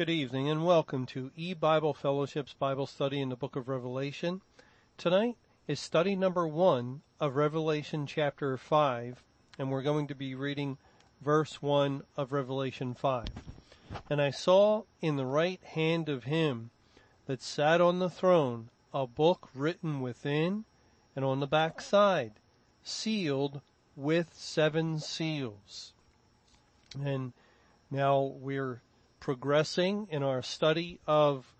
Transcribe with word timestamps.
Good 0.00 0.08
evening 0.08 0.48
and 0.48 0.64
welcome 0.64 1.04
to 1.08 1.30
E-Bible 1.36 1.92
Fellowship's 1.92 2.54
Bible 2.54 2.86
study 2.86 3.20
in 3.20 3.28
the 3.28 3.36
book 3.36 3.54
of 3.54 3.68
Revelation. 3.68 4.40
Tonight 4.96 5.36
is 5.68 5.78
study 5.78 6.16
number 6.16 6.48
one 6.48 7.02
of 7.20 7.36
Revelation 7.36 8.06
chapter 8.06 8.56
five, 8.56 9.22
and 9.58 9.70
we're 9.70 9.82
going 9.82 10.06
to 10.06 10.14
be 10.14 10.34
reading 10.34 10.78
verse 11.20 11.60
one 11.60 12.04
of 12.16 12.32
Revelation 12.32 12.94
five. 12.94 13.26
And 14.08 14.22
I 14.22 14.30
saw 14.30 14.84
in 15.02 15.16
the 15.16 15.26
right 15.26 15.62
hand 15.62 16.08
of 16.08 16.24
him 16.24 16.70
that 17.26 17.42
sat 17.42 17.82
on 17.82 17.98
the 17.98 18.08
throne 18.08 18.70
a 18.94 19.06
book 19.06 19.50
written 19.54 20.00
within 20.00 20.64
and 21.14 21.26
on 21.26 21.40
the 21.40 21.46
back 21.46 21.82
side, 21.82 22.32
sealed 22.82 23.60
with 23.96 24.32
seven 24.32 24.98
seals. 24.98 25.92
And 27.04 27.34
now 27.90 28.22
we're 28.22 28.80
progressing 29.20 30.08
in 30.10 30.22
our 30.22 30.42
study 30.42 30.98
of 31.06 31.54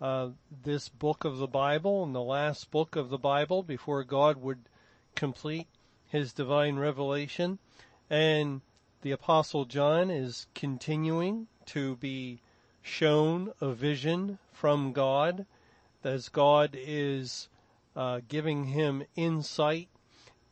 uh, 0.00 0.28
this 0.62 0.88
book 0.88 1.24
of 1.24 1.38
the 1.38 1.46
Bible 1.46 2.04
and 2.04 2.14
the 2.14 2.22
last 2.22 2.70
book 2.70 2.96
of 2.96 3.10
the 3.10 3.18
Bible 3.18 3.62
before 3.62 4.02
God 4.04 4.38
would 4.38 4.60
complete 5.14 5.66
his 6.06 6.32
divine 6.32 6.76
revelation. 6.76 7.58
And 8.08 8.62
the 9.02 9.10
apostle 9.10 9.64
John 9.64 10.10
is 10.10 10.46
continuing 10.54 11.48
to 11.66 11.96
be 11.96 12.40
shown 12.82 13.52
a 13.60 13.72
vision 13.72 14.38
from 14.52 14.92
God 14.92 15.46
as 16.02 16.28
God 16.28 16.76
is 16.78 17.48
uh, 17.94 18.20
giving 18.28 18.64
him 18.64 19.04
insight 19.16 19.88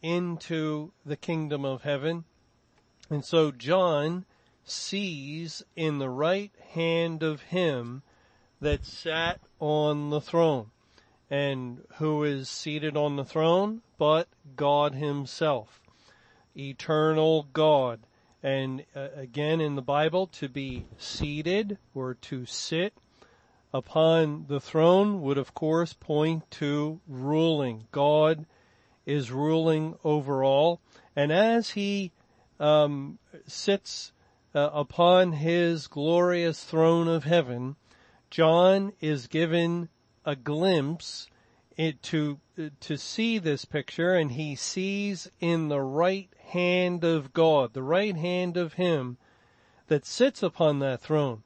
into 0.02 0.92
the 1.06 1.16
kingdom 1.16 1.64
of 1.64 1.82
heaven. 1.82 2.24
And 3.10 3.24
so 3.24 3.50
John 3.50 4.26
sees 4.70 5.62
in 5.76 5.98
the 5.98 6.10
right 6.10 6.52
hand 6.72 7.22
of 7.22 7.42
him 7.42 8.02
that 8.60 8.84
sat 8.84 9.40
on 9.60 10.10
the 10.10 10.20
throne. 10.20 10.70
And 11.30 11.84
who 11.96 12.24
is 12.24 12.48
seated 12.48 12.96
on 12.96 13.16
the 13.16 13.24
throne? 13.24 13.82
But 13.98 14.28
God 14.56 14.94
himself. 14.94 15.80
Eternal 16.56 17.48
God. 17.52 18.00
And 18.42 18.84
uh, 18.94 19.08
again 19.14 19.60
in 19.60 19.74
the 19.74 19.82
Bible, 19.82 20.26
to 20.28 20.48
be 20.48 20.86
seated 20.96 21.78
or 21.94 22.14
to 22.14 22.46
sit 22.46 22.94
upon 23.72 24.46
the 24.48 24.60
throne 24.60 25.20
would 25.20 25.36
of 25.36 25.54
course 25.54 25.92
point 25.92 26.50
to 26.50 27.00
ruling. 27.06 27.86
God 27.92 28.46
is 29.04 29.30
ruling 29.30 29.96
over 30.04 30.42
all. 30.44 30.80
And 31.14 31.32
as 31.32 31.70
he 31.70 32.12
um, 32.60 33.18
sits 33.46 34.12
uh, 34.58 34.70
upon 34.72 35.32
his 35.32 35.86
glorious 35.86 36.64
throne 36.64 37.06
of 37.06 37.24
heaven, 37.24 37.76
John 38.30 38.92
is 39.00 39.26
given 39.28 39.88
a 40.24 40.34
glimpse 40.34 41.28
it, 41.76 42.02
to 42.04 42.40
to 42.80 42.96
see 42.96 43.38
this 43.38 43.64
picture, 43.64 44.14
and 44.14 44.32
he 44.32 44.56
sees 44.56 45.30
in 45.40 45.68
the 45.68 45.80
right 45.80 46.28
hand 46.48 47.04
of 47.04 47.32
God, 47.32 47.72
the 47.72 47.82
right 47.82 48.16
hand 48.16 48.56
of 48.56 48.74
Him 48.74 49.16
that 49.86 50.04
sits 50.04 50.42
upon 50.42 50.80
that 50.80 51.00
throne, 51.00 51.44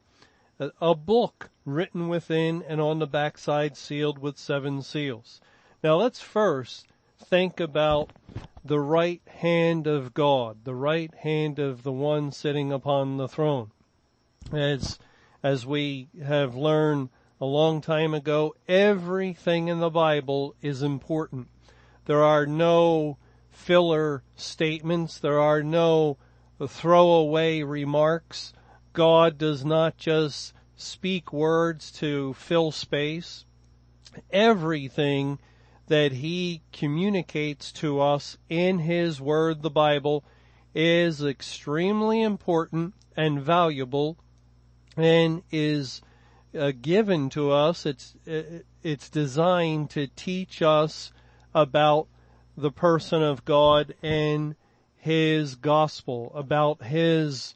a, 0.59 0.71
a 0.81 0.95
book 0.95 1.51
written 1.67 2.09
within 2.09 2.63
and 2.67 2.81
on 2.81 2.99
the 2.99 3.07
backside 3.07 3.77
sealed 3.77 4.19
with 4.19 4.39
seven 4.39 4.81
seals. 4.81 5.41
Now 5.83 5.97
let's 5.97 6.21
first 6.21 6.87
think 7.19 7.61
about 7.61 8.13
the 8.65 8.81
right 8.81 9.23
hand 9.27 9.87
of 9.87 10.15
God, 10.15 10.65
the 10.65 10.75
right 10.75 11.13
hand 11.15 11.59
of 11.59 11.83
the 11.83 11.93
one 11.93 12.31
sitting 12.31 12.73
upon 12.73 13.17
the 13.17 13.29
throne. 13.29 13.73
As, 14.53 14.99
as 15.43 15.67
we 15.67 16.09
have 16.25 16.55
learned 16.55 17.09
a 17.41 17.45
long 17.45 17.81
time 17.81 18.15
ago, 18.15 18.55
everything 18.69 19.69
in 19.69 19.81
the 19.81 19.91
Bible 19.91 20.55
is 20.63 20.83
important. 20.83 21.49
There 22.05 22.23
are 22.23 22.47
no 22.47 23.19
filler 23.51 24.23
statements. 24.37 25.19
There 25.19 25.41
are 25.41 25.63
no 25.63 26.19
throwaway 26.65 27.63
remarks. 27.63 28.53
God 28.93 29.39
does 29.39 29.65
not 29.65 29.97
just 29.97 30.53
speak 30.77 31.33
words 31.33 31.91
to 31.93 32.35
fill 32.35 32.71
space. 32.71 33.45
Everything 34.31 35.39
that 35.89 36.13
he 36.13 36.63
communicates 36.73 37.73
to 37.73 38.01
us 38.01 38.39
in 38.49 38.79
his 38.79 39.21
word, 39.21 39.63
the 39.63 39.71
Bible, 39.71 40.25
is 40.75 41.23
extremely 41.23 42.23
important 42.23 42.95
and 43.17 43.41
valuable 43.41 44.17
and 44.97 45.43
is 45.51 46.01
uh, 46.59 46.73
given 46.81 47.29
to 47.31 47.51
us. 47.51 47.87
It's, 47.87 48.15
uh, 48.27 48.61
it's 48.83 49.09
designed 49.11 49.91
to 49.91 50.07
teach 50.07 50.63
us 50.63 51.13
about 51.55 52.09
the 52.57 52.71
person 52.71 53.23
of 53.23 53.45
God 53.45 53.95
and 54.03 54.55
his 54.97 55.57
gospel, 55.57 56.31
about 56.35 56.83
his, 56.83 57.55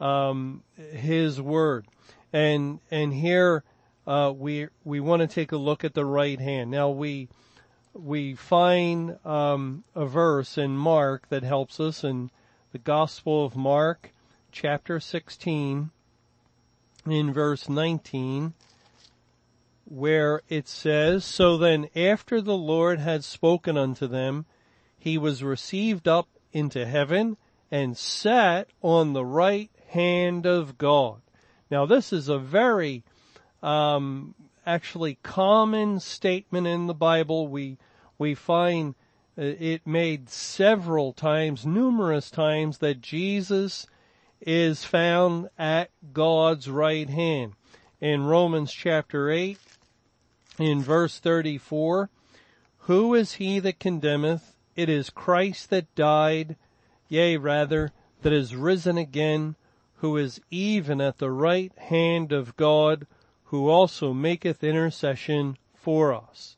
um, 0.00 0.62
his 0.76 1.40
word. 1.40 1.86
And, 2.32 2.80
and 2.90 3.12
here, 3.12 3.64
uh, 4.06 4.32
we, 4.34 4.68
we 4.84 5.00
want 5.00 5.20
to 5.20 5.28
take 5.28 5.52
a 5.52 5.56
look 5.56 5.84
at 5.84 5.94
the 5.94 6.04
right 6.04 6.40
hand. 6.40 6.70
Now 6.70 6.90
we, 6.90 7.28
we 7.98 8.34
find 8.34 9.18
um, 9.26 9.82
a 9.94 10.06
verse 10.06 10.56
in 10.56 10.76
Mark 10.76 11.28
that 11.30 11.42
helps 11.42 11.80
us 11.80 12.04
in 12.04 12.30
the 12.72 12.78
Gospel 12.78 13.44
of 13.44 13.56
Mark, 13.56 14.12
chapter 14.52 15.00
16, 15.00 15.90
in 17.06 17.32
verse 17.32 17.68
19, 17.68 18.54
where 19.84 20.42
it 20.48 20.68
says, 20.68 21.24
So 21.24 21.56
then 21.56 21.88
after 21.96 22.40
the 22.40 22.56
Lord 22.56 23.00
had 23.00 23.24
spoken 23.24 23.76
unto 23.76 24.06
them, 24.06 24.46
he 24.96 25.18
was 25.18 25.42
received 25.42 26.06
up 26.06 26.28
into 26.52 26.86
heaven 26.86 27.36
and 27.70 27.96
sat 27.96 28.68
on 28.80 29.12
the 29.12 29.24
right 29.24 29.70
hand 29.88 30.46
of 30.46 30.78
God. 30.78 31.20
Now 31.70 31.84
this 31.84 32.12
is 32.12 32.28
a 32.28 32.38
very 32.38 33.02
um, 33.62 34.34
actually 34.64 35.18
common 35.22 35.98
statement 35.98 36.66
in 36.66 36.86
the 36.86 36.94
Bible. 36.94 37.48
We 37.48 37.78
we 38.18 38.34
find 38.34 38.96
uh, 39.38 39.42
it 39.42 39.86
made 39.86 40.28
several 40.28 41.12
times, 41.12 41.64
numerous 41.64 42.30
times 42.30 42.78
that 42.78 43.00
Jesus 43.00 43.86
is 44.40 44.84
found 44.84 45.48
at 45.56 45.90
God's 46.12 46.68
right 46.68 47.08
hand. 47.08 47.52
In 48.00 48.24
Romans 48.24 48.72
chapter 48.72 49.30
8, 49.30 49.58
in 50.58 50.82
verse 50.82 51.20
34, 51.20 52.10
who 52.80 53.14
is 53.14 53.34
he 53.34 53.60
that 53.60 53.78
condemneth? 53.78 54.56
It 54.74 54.88
is 54.88 55.10
Christ 55.10 55.70
that 55.70 55.94
died, 55.94 56.56
yea 57.08 57.36
rather, 57.36 57.92
that 58.22 58.32
is 58.32 58.56
risen 58.56 58.98
again, 58.98 59.54
who 59.96 60.16
is 60.16 60.40
even 60.50 61.00
at 61.00 61.18
the 61.18 61.30
right 61.30 61.76
hand 61.78 62.32
of 62.32 62.56
God, 62.56 63.06
who 63.44 63.68
also 63.68 64.12
maketh 64.12 64.62
intercession 64.62 65.56
for 65.74 66.12
us 66.12 66.56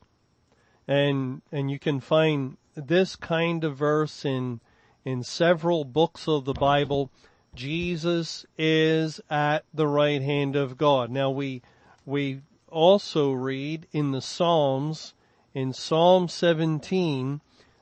and 0.91 1.41
and 1.53 1.71
you 1.71 1.79
can 1.79 2.01
find 2.01 2.57
this 2.75 3.15
kind 3.15 3.63
of 3.63 3.77
verse 3.77 4.25
in 4.25 4.59
in 5.05 5.23
several 5.23 5.85
books 5.85 6.27
of 6.27 6.43
the 6.43 6.53
Bible. 6.53 7.09
Jesus 7.55 8.45
is 8.57 9.21
at 9.29 9.63
the 9.73 9.87
right 9.87 10.21
hand 10.21 10.57
of 10.57 10.77
God. 10.77 11.09
Now 11.09 11.29
we 11.29 11.61
we 12.05 12.41
also 12.67 13.31
read 13.31 13.87
in 13.93 14.11
the 14.11 14.21
Psalms 14.21 15.13
in 15.53 15.71
Psalm 15.71 16.27
17 16.27 17.39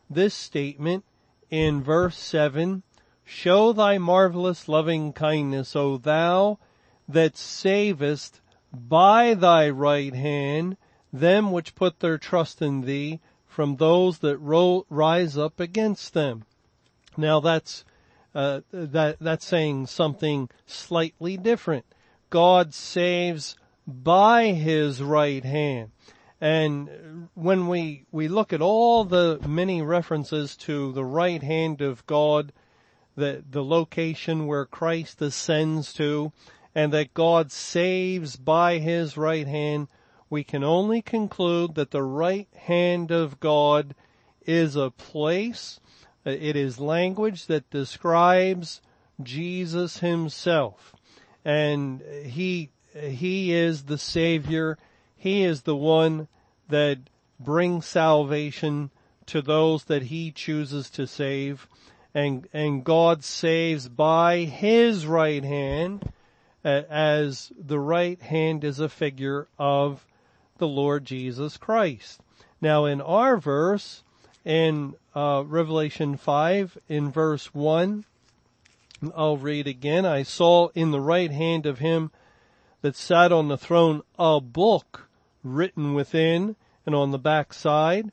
this 0.07 0.35
statement 0.35 1.03
in 1.49 1.81
verse 1.81 2.17
7 2.17 2.83
Show 3.25 3.73
thy 3.73 3.97
marvelous 3.97 4.67
loving 4.67 5.13
kindness, 5.13 5.75
O 5.75 5.97
thou 5.97 6.59
that 7.07 7.37
savest 7.37 8.39
by 8.71 9.33
thy 9.33 9.67
right 9.67 10.13
hand 10.13 10.77
them 11.11 11.51
which 11.51 11.75
put 11.75 11.99
their 11.99 12.17
trust 12.17 12.61
in 12.61 12.81
thee 12.81 13.19
from 13.47 13.75
those 13.75 14.19
that 14.19 14.37
rise 14.37 15.37
up 15.37 15.59
against 15.59 16.13
them. 16.13 16.45
Now 17.17 17.39
that's 17.39 17.83
uh, 18.35 18.61
that 18.71 19.17
that's 19.19 19.45
saying 19.45 19.87
something 19.87 20.49
slightly 20.65 21.35
different. 21.35 21.85
God 22.29 22.73
saves 22.73 23.55
by 23.87 24.47
his 24.51 25.01
right 25.01 25.43
hand. 25.43 25.91
And 26.41 27.27
when 27.33 27.67
we, 27.67 28.05
we 28.11 28.27
look 28.27 28.53
at 28.53 28.61
all 28.61 29.03
the 29.03 29.39
many 29.45 29.81
references 29.81 30.55
to 30.57 30.93
the 30.93 31.03
right 31.03 31.43
hand 31.43 31.81
of 31.81 32.05
God, 32.05 32.53
the, 33.15 33.43
the 33.49 33.63
location 33.63 34.47
where 34.47 34.65
Christ 34.65 35.21
ascends 35.21 35.91
to, 35.93 36.31
and 36.73 36.93
that 36.93 37.13
God 37.13 37.51
saves 37.51 38.37
by 38.37 38.77
his 38.77 39.17
right 39.17 39.47
hand, 39.47 39.89
we 40.29 40.43
can 40.43 40.63
only 40.63 41.01
conclude 41.01 41.75
that 41.75 41.91
the 41.91 42.03
right 42.03 42.47
hand 42.55 43.11
of 43.11 43.39
God 43.39 43.95
is 44.45 44.75
a 44.75 44.91
place, 44.91 45.79
uh, 46.25 46.31
it 46.31 46.55
is 46.55 46.79
language 46.79 47.47
that 47.47 47.69
describes 47.69 48.81
Jesus 49.21 49.99
himself. 49.99 50.95
And 51.43 52.01
he, 52.23 52.69
He 52.93 53.53
is 53.53 53.83
the 53.83 53.97
Savior. 53.97 54.77
He 55.15 55.43
is 55.43 55.63
the 55.63 55.75
one 55.75 56.27
that 56.67 56.99
brings 57.39 57.85
salvation 57.85 58.91
to 59.27 59.41
those 59.41 59.85
that 59.85 60.03
He 60.03 60.31
chooses 60.31 60.89
to 60.91 61.07
save. 61.07 61.67
And, 62.13 62.47
and 62.53 62.83
God 62.83 63.23
saves 63.23 63.87
by 63.87 64.39
His 64.39 65.05
right 65.05 65.43
hand 65.43 66.11
as 66.63 67.51
the 67.57 67.79
right 67.79 68.21
hand 68.21 68.63
is 68.63 68.79
a 68.79 68.89
figure 68.89 69.47
of 69.57 70.05
the 70.59 70.67
Lord 70.67 71.05
Jesus 71.05 71.57
Christ. 71.57 72.21
Now 72.61 72.85
in 72.85 73.01
our 73.01 73.37
verse, 73.37 74.03
in 74.45 74.95
uh, 75.15 75.43
Revelation 75.45 76.17
5, 76.17 76.77
in 76.87 77.11
verse 77.11 77.53
1, 77.53 78.05
I'll 79.15 79.37
read 79.37 79.67
again. 79.67 80.05
I 80.05 80.23
saw 80.23 80.69
in 80.75 80.91
the 80.91 81.01
right 81.01 81.31
hand 81.31 81.65
of 81.65 81.79
him 81.79 82.11
that 82.81 82.95
sat 82.95 83.31
on 83.31 83.47
the 83.47 83.57
throne 83.57 84.01
a 84.17 84.39
book 84.39 85.09
written 85.43 85.93
within 85.93 86.55
and 86.85 86.95
on 86.95 87.11
the 87.11 87.19
back 87.19 87.53
side, 87.53 88.11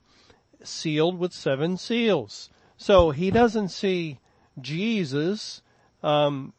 sealed 0.62 1.18
with 1.18 1.32
seven 1.32 1.76
seals. 1.76 2.50
So 2.76 3.10
he 3.10 3.30
doesn't 3.30 3.68
see 3.68 4.20
Jesus 4.60 5.62
um, 6.02 6.52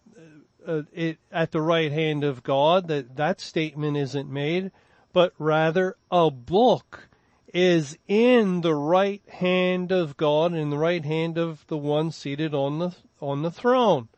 uh, 0.66 0.84
it, 0.94 1.20
at 1.32 1.52
the 1.52 1.62
right 1.62 1.92
hand 1.92 2.24
of 2.24 2.44
God. 2.44 2.88
That 2.88 3.16
that 3.18 3.40
statement 3.40 3.98
isn't 3.98 4.30
made, 4.30 4.72
but 5.18 5.34
rather 5.40 5.96
a 6.12 6.30
book 6.30 7.10
is 7.52 7.98
in 8.08 8.62
the 8.62 8.76
right 8.76 9.24
hand 9.28 9.92
of 9.92 10.16
God, 10.16 10.54
in 10.54 10.70
the 10.70 10.78
right 10.78 11.04
hand 11.04 11.40
of 11.40 11.66
the 11.66 11.76
one 11.76 12.12
seated 12.12 12.54
on 12.54 12.78
the 12.78 12.96
on 13.20 13.42
the 13.42 13.50
throne. 13.50 14.10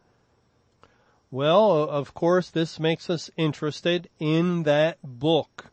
Well, 1.31 1.71
of 1.71 2.13
course, 2.13 2.49
this 2.49 2.81
makes 2.81 3.09
us 3.09 3.31
interested 3.37 4.09
in 4.19 4.63
that 4.63 4.97
book. 5.01 5.71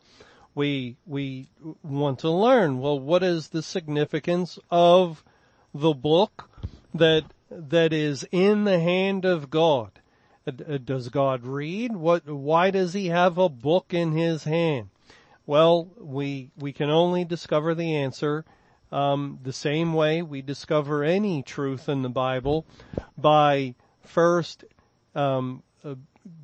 We, 0.54 0.96
we 1.04 1.48
want 1.82 2.20
to 2.20 2.30
learn, 2.30 2.78
well, 2.78 3.00
what 3.00 3.24
is 3.24 3.48
the 3.48 3.62
significance 3.62 4.60
of 4.70 5.24
the 5.74 5.92
book 5.92 6.48
that, 6.94 7.24
that 7.50 7.92
is 7.92 8.24
in 8.30 8.62
the 8.62 8.78
hand 8.78 9.24
of 9.24 9.50
God? 9.50 9.90
Uh, 10.46 10.52
uh, 10.74 10.78
does 10.78 11.08
God 11.08 11.44
read? 11.44 11.96
What, 11.96 12.28
why 12.28 12.70
does 12.70 12.92
he 12.92 13.08
have 13.08 13.38
a 13.38 13.48
book 13.48 13.92
in 13.92 14.12
his 14.12 14.44
hand? 14.44 14.90
Well, 15.46 15.88
we, 15.96 16.50
we 16.56 16.72
can 16.72 16.90
only 16.90 17.24
discover 17.24 17.74
the 17.74 17.94
answer 17.94 18.44
um, 18.90 19.38
the 19.42 19.52
same 19.52 19.94
way 19.94 20.22
we 20.22 20.42
discover 20.42 21.04
any 21.04 21.42
truth 21.42 21.88
in 21.88 22.02
the 22.02 22.08
Bible 22.08 22.66
by 23.16 23.74
first 24.00 24.64
um, 25.14 25.62
uh, 25.84 25.94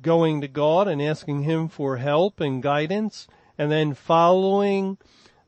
going 0.01 0.41
to 0.41 0.47
God 0.47 0.87
and 0.87 1.01
asking 1.01 1.43
Him 1.43 1.67
for 1.67 1.97
help 1.97 2.39
and 2.39 2.63
guidance, 2.63 3.27
and 3.57 3.71
then 3.71 3.93
following 3.93 4.97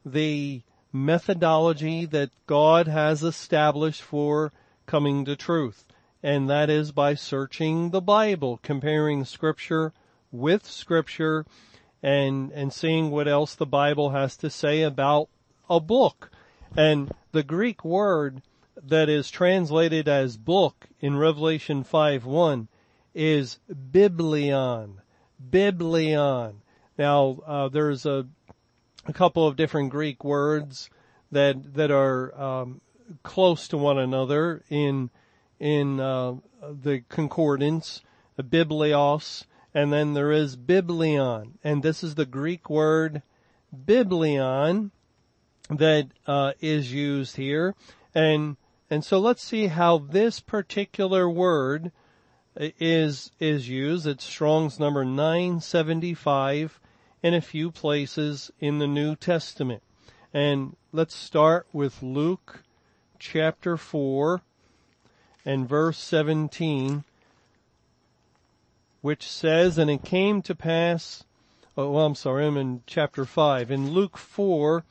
the 0.06 0.62
methodology 0.92 2.06
that 2.06 2.32
God 2.48 2.88
has 2.88 3.24
established 3.24 4.02
for 4.02 4.52
coming 4.86 5.26
to 5.26 5.36
truth. 5.36 5.86
And 6.22 6.50
that 6.50 6.70
is 6.70 6.92
by 6.92 7.16
searching 7.16 7.92
the 7.92 8.02
Bible, 8.02 8.60
comparing 8.64 9.26
scripture 9.26 9.94
with 10.32 10.66
scripture 10.66 11.46
and, 12.06 12.52
and 12.52 12.72
seeing 12.72 13.10
what 13.10 13.28
else 13.28 13.56
the 13.56 13.66
Bible 13.66 14.12
has 14.12 14.38
to 14.38 14.48
say 14.52 14.84
about 14.84 15.28
a 15.68 15.80
book. 15.80 16.30
And 16.78 17.12
the 17.32 17.42
Greek 17.42 17.84
word 17.84 18.44
that 18.80 19.10
is 19.10 19.32
translated 19.32 20.08
as 20.08 20.38
book 20.38 20.86
in 21.00 21.18
Revelation 21.18 21.84
5 21.84 22.24
1 22.24 22.68
is 23.16 23.58
biblion. 23.92 25.02
Biblion. 25.50 26.62
Now, 26.96 27.40
uh, 27.44 27.70
there's 27.70 28.06
a, 28.06 28.28
a 29.08 29.14
couple 29.14 29.48
of 29.48 29.56
different 29.56 29.90
Greek 29.90 30.24
words 30.24 30.92
that, 31.32 31.74
that 31.74 31.90
are, 31.90 32.40
um, 32.40 32.82
close 33.24 33.68
to 33.70 33.78
one 33.78 33.98
another 33.98 34.64
in, 34.70 35.10
in, 35.60 36.00
uh, 36.00 36.36
the 36.62 37.02
concordance, 37.10 38.04
biblios, 38.40 39.46
and 39.76 39.92
then 39.92 40.14
there 40.14 40.32
is 40.32 40.56
biblion, 40.56 41.60
and 41.62 41.84
this 41.84 42.02
is 42.02 42.16
the 42.16 42.26
Greek 42.26 42.70
word 42.70 43.22
biblion 43.86 44.92
that, 45.70 46.08
uh, 46.26 46.54
is 46.62 46.94
used 46.94 47.36
here, 47.36 47.76
and, 48.16 48.56
and 48.90 49.04
so 49.04 49.20
let's 49.20 49.44
see 49.44 49.68
how 49.68 49.98
this 49.98 50.40
particular 50.40 51.30
word 51.30 51.92
is, 52.56 53.32
is 53.40 53.68
used. 53.68 54.08
It's 54.08 54.24
Strong's 54.24 54.80
number 54.80 55.04
975 55.04 56.80
in 57.22 57.34
a 57.34 57.42
few 57.42 57.70
places 57.70 58.52
in 58.60 58.80
the 58.80 58.88
New 58.88 59.16
Testament. 59.16 59.84
And 60.34 60.78
let's 60.94 61.16
start 61.16 61.68
with 61.74 62.02
Luke 62.02 62.64
chapter 63.20 63.76
4 63.76 64.42
and 65.46 65.68
verse 65.68 65.98
17, 65.98 67.04
which 69.06 69.30
says, 69.30 69.78
And 69.78 69.92
it 69.92 70.04
came 70.04 70.42
to 70.42 70.56
pass, 70.56 71.26
oh, 71.78 71.92
well, 71.92 72.08
I'm 72.08 72.16
sorry, 72.16 72.48
I'm 72.48 72.58
in 72.58 72.82
chapter 72.88 73.24
5. 73.24 73.70
In 73.70 73.92
Luke 73.92 74.18
4, 74.18 74.84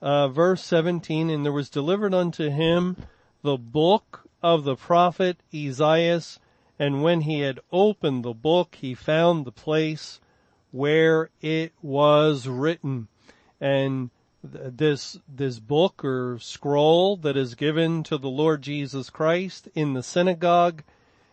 uh, 0.00 0.28
verse 0.28 0.62
17, 0.62 1.28
And 1.28 1.44
there 1.44 1.50
was 1.50 1.68
delivered 1.68 2.14
unto 2.14 2.48
him 2.48 2.96
the 3.42 3.56
book 3.56 4.22
of 4.40 4.62
the 4.62 4.76
prophet 4.76 5.38
Isaiah, 5.52 6.20
and 6.78 7.02
when 7.02 7.22
he 7.22 7.40
had 7.40 7.58
opened 7.72 8.24
the 8.24 8.34
book, 8.34 8.76
he 8.80 8.94
found 8.94 9.44
the 9.44 9.50
place 9.50 10.20
where 10.70 11.30
it 11.42 11.72
was 11.82 12.46
written. 12.46 13.08
And 13.60 14.10
this, 14.44 15.18
this 15.28 15.58
book 15.58 16.04
or 16.04 16.38
scroll 16.38 17.16
that 17.16 17.36
is 17.36 17.56
given 17.56 18.04
to 18.04 18.16
the 18.16 18.30
Lord 18.30 18.62
Jesus 18.62 19.10
Christ 19.10 19.68
in 19.74 19.94
the 19.94 20.04
synagogue 20.04 20.84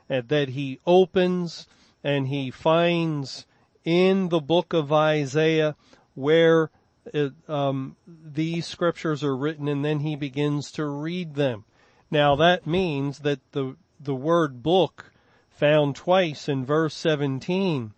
that 0.08 0.50
he 0.50 0.80
opens 0.88 1.68
and 2.04 2.28
he 2.28 2.52
finds 2.52 3.46
in 3.84 4.30
the 4.30 4.40
book 4.40 4.74
of 4.74 4.92
Isaiah 4.92 5.76
where 6.16 6.72
it, 7.14 7.34
um, 7.48 7.96
these 8.06 8.66
scriptures 8.66 9.24
are 9.24 9.36
written 9.36 9.68
and 9.68 9.84
then 9.84 10.02
he 10.02 10.16
begins 10.16 10.72
to 10.74 10.86
read 10.86 11.36
them. 11.36 11.64
Now 12.12 12.36
that 12.36 12.68
means 12.68 13.20
that 13.20 13.40
the, 13.52 13.76
the 14.00 14.16
word 14.16 14.62
book 14.62 15.12
found 15.50 15.96
twice 15.96 16.48
in 16.48 16.66
verse 16.66 16.94
17. 16.96 17.94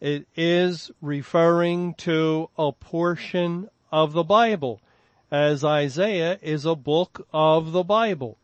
It 0.00 0.26
is 0.34 0.90
referring 1.00 1.94
to 1.94 2.48
a 2.56 2.72
portion 2.72 3.68
of 3.92 4.12
the 4.12 4.22
Bible, 4.22 4.80
as 5.30 5.64
Isaiah 5.64 6.38
is 6.42 6.64
a 6.64 6.74
book 6.74 7.26
of 7.32 7.72
the 7.72 7.82
Bible. 7.82 8.38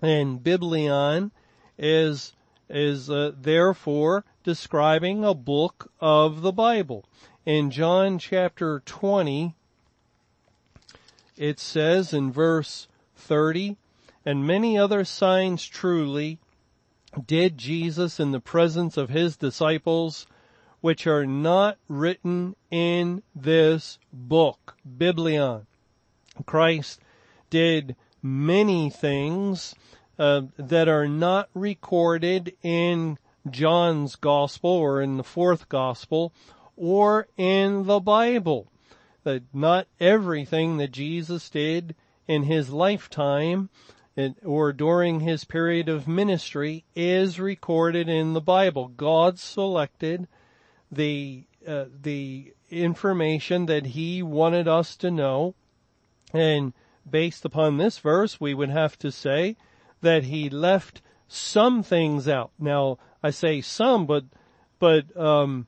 And 0.00 0.42
Biblion 0.42 1.32
is, 1.78 2.34
is 2.72 3.10
uh, 3.10 3.32
therefore 3.38 4.24
describing 4.42 5.24
a 5.24 5.34
book 5.34 5.92
of 6.00 6.40
the 6.42 6.52
Bible. 6.52 7.04
In 7.44 7.70
John 7.70 8.18
chapter 8.18 8.82
20, 8.84 9.54
it 11.36 11.60
says 11.60 12.12
in 12.12 12.32
verse 12.32 12.88
30, 13.16 13.76
and 14.24 14.46
many 14.46 14.78
other 14.78 15.04
signs 15.04 15.66
truly 15.66 16.38
did 17.26 17.58
Jesus 17.58 18.18
in 18.18 18.32
the 18.32 18.40
presence 18.40 18.96
of 18.96 19.10
his 19.10 19.36
disciples, 19.36 20.26
which 20.80 21.06
are 21.06 21.26
not 21.26 21.76
written 21.88 22.56
in 22.70 23.22
this 23.34 23.98
book, 24.12 24.76
Biblion. 24.98 25.66
Christ 26.46 27.00
did 27.50 27.96
many 28.22 28.88
things 28.88 29.74
uh, 30.22 30.42
that 30.56 30.86
are 30.86 31.08
not 31.08 31.48
recorded 31.52 32.54
in 32.62 33.18
John's 33.50 34.14
gospel 34.14 34.70
or 34.70 35.02
in 35.02 35.16
the 35.16 35.24
fourth 35.24 35.68
gospel 35.68 36.32
or 36.76 37.26
in 37.36 37.86
the 37.86 37.98
Bible. 37.98 38.68
That 39.24 39.42
not 39.52 39.88
everything 39.98 40.76
that 40.76 40.92
Jesus 40.92 41.50
did 41.50 41.96
in 42.28 42.44
his 42.44 42.70
lifetime 42.70 43.68
or 44.44 44.72
during 44.72 45.18
his 45.18 45.42
period 45.42 45.88
of 45.88 46.06
ministry 46.06 46.84
is 46.94 47.40
recorded 47.40 48.08
in 48.08 48.32
the 48.32 48.40
Bible. 48.40 48.92
God 48.96 49.40
selected 49.40 50.28
the 50.88 51.42
uh, 51.66 51.86
the 52.00 52.54
information 52.70 53.66
that 53.66 53.86
he 53.86 54.22
wanted 54.22 54.68
us 54.68 54.94
to 54.98 55.10
know 55.10 55.56
and 56.32 56.74
based 57.10 57.44
upon 57.44 57.76
this 57.76 57.98
verse 57.98 58.40
we 58.40 58.54
would 58.54 58.70
have 58.70 58.96
to 59.00 59.10
say 59.10 59.56
that 60.02 60.24
he 60.24 60.50
left 60.50 61.00
some 61.26 61.82
things 61.82 62.28
out. 62.28 62.50
Now 62.58 62.98
I 63.22 63.30
say 63.30 63.60
some 63.60 64.06
but 64.06 64.24
but 64.78 65.16
um, 65.16 65.66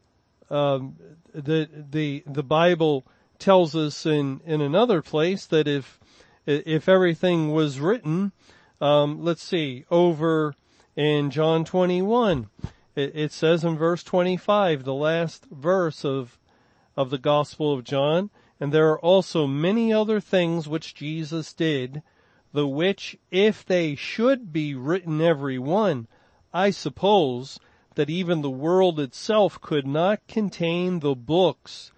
um, 0.51 0.97
the 1.33 1.69
the 1.91 2.23
the 2.27 2.43
Bible 2.43 3.07
tells 3.39 3.75
us 3.75 4.07
in 4.07 4.41
in 4.45 4.61
another 4.61 5.03
place 5.03 5.47
that 5.47 5.67
if 5.67 5.99
if 6.47 6.89
everything 6.89 7.53
was 7.53 7.81
written, 7.81 8.33
um, 8.81 9.25
let's 9.25 9.43
see, 9.43 9.85
over 9.91 10.55
in 10.97 11.31
John 11.31 11.65
21, 11.65 12.49
It, 12.95 13.13
it 13.15 13.33
says 13.33 13.65
in 13.65 13.77
verse 13.77 14.03
25, 14.03 14.85
the 14.85 14.95
last 14.95 15.47
verse 15.51 16.05
of, 16.05 16.39
of 16.97 17.11
the 17.11 17.19
Gospel 17.19 17.73
of 17.73 17.85
John, 17.85 18.31
and 18.61 18.73
there 18.73 18.91
are 18.91 19.01
also 19.01 19.47
many 19.47 19.93
other 19.93 20.21
things 20.21 20.69
which 20.69 20.95
Jesus 20.95 21.53
did, 21.53 22.03
the 22.55 22.67
which 22.67 23.19
if 23.33 23.67
they 23.67 23.97
should 23.97 24.53
be 24.53 24.75
written 24.75 25.21
every 25.21 25.59
one, 25.59 26.07
I 26.53 26.71
suppose 26.71 27.59
that 27.97 28.09
even 28.09 28.43
the 28.43 28.51
world 28.51 29.01
itself 29.01 29.61
could 29.61 29.87
not 29.87 30.27
contain 30.29 31.01
the 31.01 31.17
books 31.17 31.91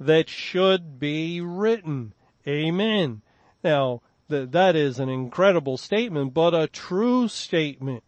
that 0.00 0.28
should 0.28 0.98
be 0.98 1.40
written. 1.40 2.12
Amen. 2.46 3.22
Now, 3.62 4.02
th- 4.28 4.50
that 4.50 4.74
is 4.74 4.98
an 4.98 5.08
incredible 5.08 5.76
statement, 5.76 6.34
but 6.34 6.54
a 6.54 6.66
true 6.66 7.28
statement 7.28 8.02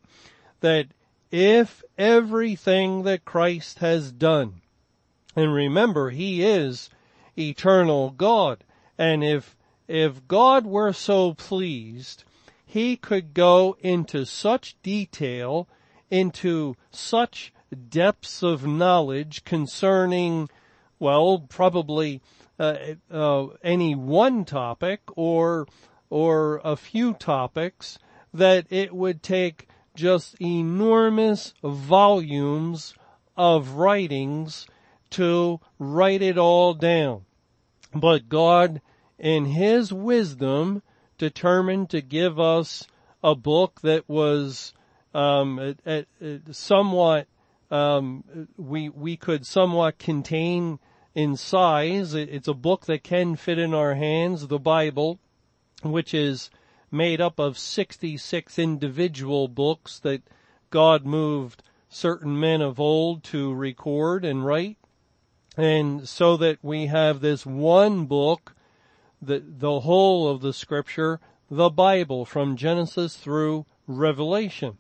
that 0.61 0.89
if 1.31 1.85
everything 1.97 3.05
that 3.05 3.25
Christ 3.25 3.79
has 3.79 4.11
done, 4.11 4.61
and 5.37 5.55
remember, 5.55 6.11
He 6.11 6.43
is 6.43 6.91
eternal 7.39 8.11
God, 8.11 8.65
and 8.99 9.23
if, 9.23 9.57
if 9.89 10.27
God 10.29 10.67
were 10.67 10.93
so 10.93 11.35
pleased, 11.35 12.25
He 12.65 12.97
could 12.97 13.35
go 13.35 13.77
into 13.81 14.25
such 14.25 14.77
detail, 14.83 15.69
into 16.11 16.77
such 16.91 17.53
depths 17.89 18.43
of 18.43 18.67
knowledge 18.67 19.45
concerning, 19.45 20.49
well, 20.99 21.39
probably 21.49 22.21
uh, 22.59 22.77
uh, 23.11 23.47
any 23.63 23.95
one 23.95 24.45
topic 24.45 25.01
or 25.17 25.67
or 26.11 26.61
a 26.63 26.77
few 26.77 27.15
topics 27.15 27.99
that 28.35 28.67
it 28.69 28.93
would 28.93 29.23
take 29.23 29.67
just 29.95 30.39
enormous 30.41 31.55
volumes 31.65 32.95
of 33.37 33.71
writings 33.71 34.67
to 35.09 35.59
write 35.79 36.21
it 36.23 36.37
all 36.37 36.75
down. 36.75 37.25
But 37.95 38.29
God, 38.29 38.81
in 39.23 39.47
His 39.47 39.91
wisdom, 39.91 40.83
determined 41.17 41.89
to 41.91 42.03
give 42.03 42.39
us 42.39 42.87
a 43.23 43.35
book 43.35 43.81
that 43.81 44.07
was 44.07 44.75
um, 45.15 45.77
somewhat 46.51 47.27
um, 47.71 48.49
we 48.59 48.91
we 48.91 49.17
could 49.17 49.47
somewhat 49.47 49.99
contain 49.99 50.79
in 51.15 51.37
size. 51.37 52.15
It's 52.15 52.49
a 52.49 52.55
book 52.55 52.87
that 52.87 53.03
can 53.03 53.37
fit 53.37 53.59
in 53.59 53.73
our 53.73 53.95
hands, 53.95 54.49
the 54.49 54.59
Bible, 54.59 55.19
which 55.83 56.13
is 56.13 56.51
made 56.91 57.21
up 57.21 57.39
of 57.39 57.57
66 57.57 58.59
individual 58.59 59.49
books 59.49 59.99
that 60.01 60.23
God 60.71 61.07
moved 61.07 61.63
certain 61.89 62.39
men 62.39 62.61
of 62.61 62.79
old 62.79 63.25
to 63.25 63.55
record 63.55 64.25
and 64.25 64.45
write. 64.45 64.77
And 65.57 66.09
so 66.09 66.37
that 66.39 66.59
we 66.63 66.87
have 66.87 67.21
this 67.21 67.45
one 67.45 68.07
book, 68.07 68.55
the, 69.23 69.43
the 69.47 69.81
whole 69.81 70.29
of 70.29 70.41
the 70.41 70.53
scripture, 70.53 71.21
the 71.49 71.71
Bible 71.71 72.25
from 72.25 72.57
Genesis 72.57 73.17
through 73.17 73.65
Revelation. 73.87 74.79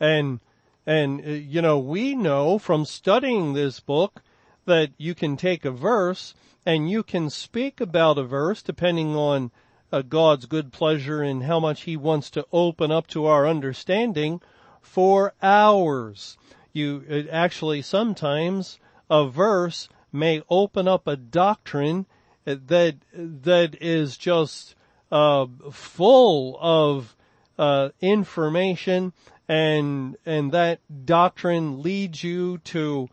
And, 0.00 0.40
and, 0.86 1.20
uh, 1.20 1.30
you 1.30 1.60
know, 1.60 1.78
we 1.78 2.14
know 2.14 2.58
from 2.58 2.86
studying 2.86 3.52
this 3.52 3.78
book 3.78 4.22
that 4.64 4.90
you 4.96 5.14
can 5.14 5.36
take 5.36 5.64
a 5.64 5.70
verse 5.70 6.34
and 6.64 6.90
you 6.90 7.02
can 7.02 7.28
speak 7.28 7.80
about 7.80 8.18
a 8.18 8.24
verse 8.24 8.62
depending 8.62 9.14
on 9.14 9.50
uh, 9.92 10.02
God's 10.02 10.46
good 10.46 10.72
pleasure 10.72 11.22
and 11.22 11.42
how 11.42 11.60
much 11.60 11.82
He 11.82 11.96
wants 11.96 12.30
to 12.30 12.46
open 12.52 12.90
up 12.90 13.06
to 13.08 13.26
our 13.26 13.46
understanding 13.46 14.40
for 14.80 15.34
hours. 15.42 16.38
You 16.72 17.26
actually 17.30 17.82
sometimes 17.82 18.78
a 19.10 19.26
verse 19.26 19.88
may 20.12 20.42
open 20.48 20.86
up 20.86 21.06
a 21.06 21.16
doctrine 21.16 22.06
that 22.44 22.96
that 23.12 23.76
is 23.80 24.16
just 24.16 24.74
uh, 25.12 25.46
full 25.70 26.58
of 26.60 27.16
uh, 27.58 27.90
information, 28.00 29.12
and 29.48 30.16
and 30.24 30.52
that 30.52 30.80
doctrine 31.04 31.82
leads 31.82 32.24
you 32.24 32.58
to 32.58 33.08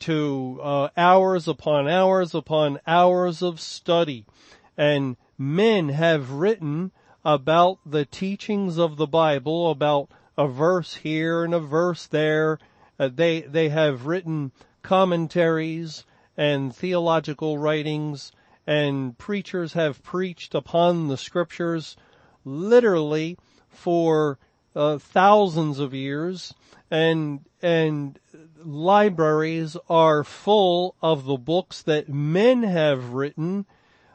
to 0.00 0.60
uh, 0.62 0.88
hours 0.96 1.46
upon 1.46 1.88
hours 1.88 2.34
upon 2.34 2.80
hours 2.86 3.42
of 3.42 3.60
study, 3.60 4.26
and 4.76 5.16
men 5.38 5.90
have 5.90 6.30
written 6.30 6.90
about 7.24 7.78
the 7.86 8.04
teachings 8.04 8.78
of 8.78 8.96
the 8.96 9.06
Bible, 9.06 9.70
about 9.70 10.08
a 10.36 10.48
verse 10.48 10.96
here 10.96 11.44
and 11.44 11.54
a 11.54 11.60
verse 11.60 12.06
there. 12.06 12.58
Uh, 12.98 13.08
they, 13.12 13.42
they 13.42 13.68
have 13.68 14.06
written 14.06 14.52
commentaries 14.82 16.04
and 16.36 16.74
theological 16.74 17.58
writings 17.58 18.32
and 18.66 19.16
preachers 19.18 19.72
have 19.72 20.02
preached 20.02 20.54
upon 20.54 21.08
the 21.08 21.16
scriptures 21.16 21.96
literally 22.44 23.36
for 23.68 24.38
uh, 24.74 24.98
thousands 24.98 25.78
of 25.78 25.92
years 25.94 26.54
and 26.90 27.40
and 27.60 28.18
libraries 28.64 29.76
are 29.88 30.24
full 30.24 30.94
of 31.02 31.24
the 31.24 31.36
books 31.36 31.82
that 31.82 32.08
men 32.08 32.62
have 32.62 33.12
written 33.12 33.66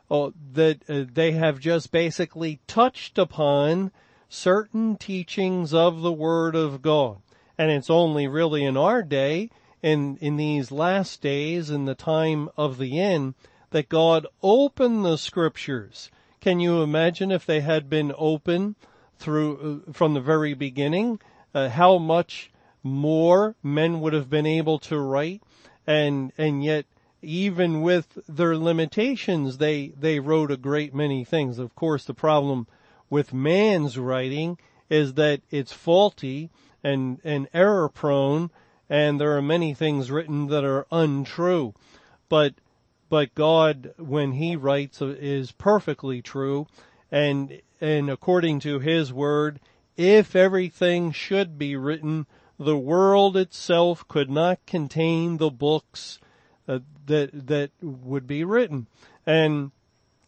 oh, 0.09 0.33
that 0.53 0.81
uh, 0.89 1.03
they 1.11 1.31
have 1.31 1.59
just 1.59 1.91
basically 1.91 2.59
touched 2.67 3.17
upon 3.17 3.91
certain 4.29 4.95
teachings 4.95 5.73
of 5.73 6.01
the 6.01 6.11
Word 6.11 6.55
of 6.55 6.81
God. 6.81 7.17
And 7.57 7.71
it's 7.71 7.89
only 7.89 8.27
really 8.27 8.63
in 8.63 8.77
our 8.77 9.01
day, 9.01 9.49
in, 9.81 10.17
in 10.17 10.37
these 10.37 10.71
last 10.71 11.21
days, 11.21 11.69
in 11.69 11.85
the 11.85 11.95
time 11.95 12.49
of 12.57 12.77
the 12.77 12.99
end, 12.99 13.33
that 13.71 13.89
God 13.89 14.25
opened 14.41 15.03
the 15.03 15.17
scriptures. 15.17 16.09
Can 16.39 16.59
you 16.59 16.81
imagine 16.81 17.31
if 17.31 17.45
they 17.45 17.61
had 17.61 17.89
been 17.89 18.13
open 18.17 18.75
through, 19.17 19.83
uh, 19.87 19.91
from 19.91 20.13
the 20.13 20.21
very 20.21 20.53
beginning, 20.53 21.19
uh, 21.53 21.69
how 21.69 21.97
much 21.97 22.51
more 22.83 23.55
men 23.61 23.99
would 24.01 24.13
have 24.13 24.29
been 24.29 24.45
able 24.45 24.79
to 24.79 24.97
write? 24.99 25.41
And, 25.85 26.31
and 26.37 26.63
yet 26.63 26.85
even 27.21 27.81
with 27.81 28.19
their 28.27 28.55
limitations, 28.55 29.57
they, 29.57 29.87
they 29.99 30.19
wrote 30.19 30.51
a 30.51 30.57
great 30.57 30.93
many 30.93 31.23
things. 31.23 31.57
Of 31.57 31.75
course, 31.75 32.05
the 32.05 32.13
problem 32.13 32.67
with 33.09 33.33
man's 33.33 33.97
writing 33.97 34.57
is 34.89 35.15
that 35.15 35.41
it's 35.49 35.73
faulty 35.73 36.49
and, 36.83 37.19
and 37.23 37.47
error 37.53 37.89
prone, 37.89 38.51
and 38.89 39.19
there 39.19 39.35
are 39.35 39.41
many 39.41 39.73
things 39.73 40.11
written 40.11 40.47
that 40.47 40.63
are 40.63 40.85
untrue. 40.91 41.73
But, 42.29 42.53
but 43.09 43.35
God, 43.35 43.93
when 43.97 44.33
He 44.33 44.55
writes, 44.55 45.01
is 45.01 45.51
perfectly 45.51 46.21
true, 46.21 46.67
and, 47.11 47.61
and 47.79 48.09
according 48.09 48.59
to 48.61 48.79
His 48.79 49.13
word, 49.13 49.59
if 49.95 50.35
everything 50.35 51.11
should 51.11 51.57
be 51.57 51.75
written, 51.75 52.27
the 52.59 52.77
world 52.77 53.37
itself 53.37 54.07
could 54.07 54.29
not 54.29 54.65
contain 54.65 55.37
the 55.37 55.49
books 55.49 56.19
uh, 56.67 56.79
that 57.05 57.47
that 57.47 57.71
would 57.81 58.27
be 58.27 58.43
written, 58.43 58.87
and 59.25 59.71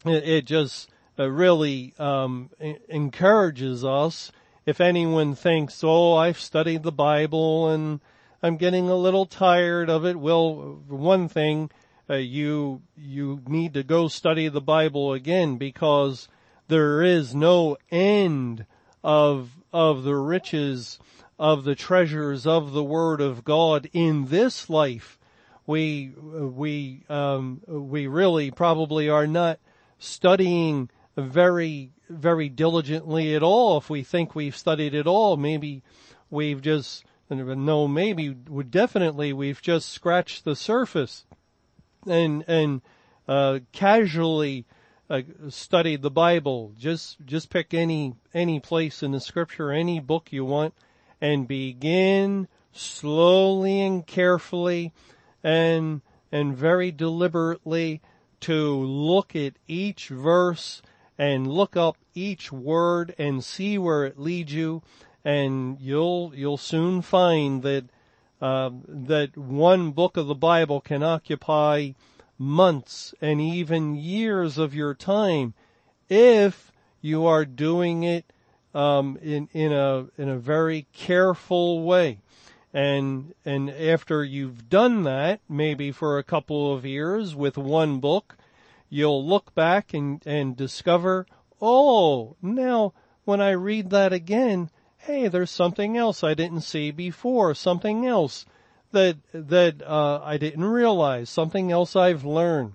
it, 0.06 0.24
it 0.24 0.46
just 0.46 0.90
uh, 1.18 1.30
really 1.30 1.94
um, 2.00 2.50
encourages 2.88 3.84
us. 3.84 4.32
If 4.66 4.80
anyone 4.80 5.36
thinks, 5.36 5.84
"Oh, 5.84 6.16
I've 6.16 6.40
studied 6.40 6.84
the 6.84 6.92
Bible 6.92 7.70
and 7.70 8.00
I'm 8.42 8.58
getting 8.58 8.90
a 8.90 8.96
little 8.96 9.26
tired 9.26 9.90
of 9.90 10.06
it," 10.06 10.16
well, 10.16 10.82
one 10.88 11.28
thing 11.28 11.70
uh, 12.10 12.16
you 12.16 12.82
you 12.98 13.42
need 13.48 13.74
to 13.74 13.84
go 13.84 14.08
study 14.08 14.48
the 14.48 14.62
Bible 14.62 15.13
again 15.13 15.58
because 15.58 16.28
there 16.68 17.01
is 17.04 17.36
no 17.36 17.78
end 17.92 18.66
of 19.04 19.51
of 19.72 20.04
the 20.04 20.16
riches 20.16 21.00
of 21.38 21.63
the 21.63 21.75
treasures 21.75 22.46
of 22.48 22.72
the 22.74 22.84
Word 22.84 23.22
of 23.22 23.44
God 23.44 23.89
in 23.94 24.25
this 24.28 24.70
life 24.70 25.20
we 25.70 26.08
we 26.18 27.04
um, 27.10 27.62
we 27.68 28.08
really 28.08 28.50
probably 28.50 29.08
are 29.08 29.28
not 29.28 29.60
studying 30.00 30.89
very 31.16 31.92
very 32.10 32.50
diligently 32.50 33.36
at 33.36 33.44
all. 33.44 33.78
If 33.78 33.88
we 33.88 34.01
think 34.01 34.34
we've 34.34 34.58
studied 34.58 34.96
it 34.96 35.06
all, 35.06 35.38
maybe 35.38 35.84
we've 36.32 36.60
just 36.60 37.06
no, 37.30 37.88
maybe 37.88 38.30
definitely 38.72 39.32
we've 39.32 39.62
just 39.62 39.89
scratched 39.89 40.44
the 40.44 40.56
surface 40.56 41.25
and 42.08 42.44
and 42.48 42.82
uh, 43.27 43.60
casually 43.72 44.65
uh, 45.10 45.22
studied 45.50 46.01
the 46.01 46.12
Bible. 46.12 46.74
Just 46.77 47.18
just 47.25 47.50
pick 47.50 47.74
any 47.74 48.13
any 48.34 48.60
place 48.60 49.03
in 49.03 49.12
the 49.12 49.20
Scripture, 49.20 49.72
any 49.72 50.00
book 50.00 50.32
you 50.32 50.46
want, 50.46 50.74
and 51.22 51.48
begin 51.48 52.48
slowly 52.72 53.82
and 53.82 54.06
carefully 54.06 54.94
and, 55.44 56.01
and 56.32 56.56
very 56.56 56.91
deliberately 56.91 58.01
to 58.41 58.75
look 58.75 59.36
at 59.36 59.53
each 59.68 60.10
verse 60.10 60.82
and 61.18 61.48
look 61.48 61.75
up 61.75 61.98
each 62.13 62.51
word 62.51 63.13
and 63.18 63.44
see 63.44 63.77
where 63.77 64.06
it 64.06 64.20
leads 64.20 64.53
you 64.53 64.82
and 65.25 65.79
you'll, 65.82 66.32
you'll 66.34 66.58
soon 66.58 67.01
find 67.01 67.62
that, 67.63 67.86
um, 68.41 68.84
that 68.88 69.38
one 69.38 69.91
book 69.91 70.17
of 70.17 70.27
the 70.27 70.36
Bible 70.36 70.81
can 70.81 71.03
occupy 71.03 71.91
months 72.38 73.13
and 73.22 73.41
even 73.41 73.96
years 73.96 74.58
of 74.58 74.74
your 74.74 74.93
time 74.93 75.53
if 76.08 76.72
you 77.01 77.25
are 77.25 77.46
doing 77.46 78.03
it 78.03 78.31
um, 78.74 79.17
in 79.22 79.50
in 79.53 79.72
a 79.74 80.05
in 80.17 80.29
a 80.29 80.38
very 80.38 80.88
careful 80.93 81.84
way. 81.84 82.19
And 82.74 83.34
and 83.46 83.69
after 83.69 84.24
you've 84.24 84.69
done 84.69 85.03
that, 85.03 85.41
maybe 85.50 85.91
for 85.91 86.17
a 86.17 86.24
couple 86.24 86.74
of 86.74 86.86
years 86.86 87.36
with 87.36 87.58
one 87.58 88.00
book, 88.00 88.38
you'll 88.89 89.25
look 89.25 89.53
back 89.55 89.93
and 89.93 90.22
and 90.25 90.55
discover, 90.55 91.25
oh, 91.62 92.36
now 92.41 92.93
when 93.25 93.41
I 93.41 93.51
read 93.51 93.89
that 93.89 94.13
again, 94.13 94.69
hey, 95.00 95.27
there's 95.27 95.51
something 95.51 95.98
else 95.98 96.24
I 96.24 96.34
didn't 96.34 96.62
see 96.62 96.91
before, 96.91 97.56
something 97.56 98.06
else 98.06 98.46
that 98.91 99.18
that 99.34 99.82
uh, 99.82 100.22
I 100.24 100.38
didn't 100.38 100.65
realize, 100.65 101.29
something 101.29 101.72
else 101.72 101.96
I've 101.96 102.25
learned, 102.25 102.74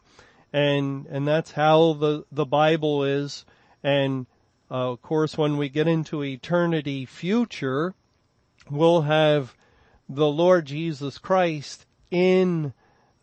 and 0.52 1.06
and 1.06 1.26
that's 1.26 1.52
how 1.52 1.92
the 1.94 2.24
the 2.32 2.46
Bible 2.46 3.04
is. 3.04 3.44
And 3.82 4.26
uh, 4.70 4.92
of 4.92 5.02
course, 5.02 5.36
when 5.36 5.56
we 5.56 5.68
get 5.68 5.86
into 5.86 6.24
eternity 6.24 7.04
future, 7.04 7.94
we'll 8.70 9.02
have 9.02 9.54
the 10.08 10.28
Lord 10.28 10.66
Jesus 10.66 11.18
Christ 11.18 11.86
in 12.10 12.72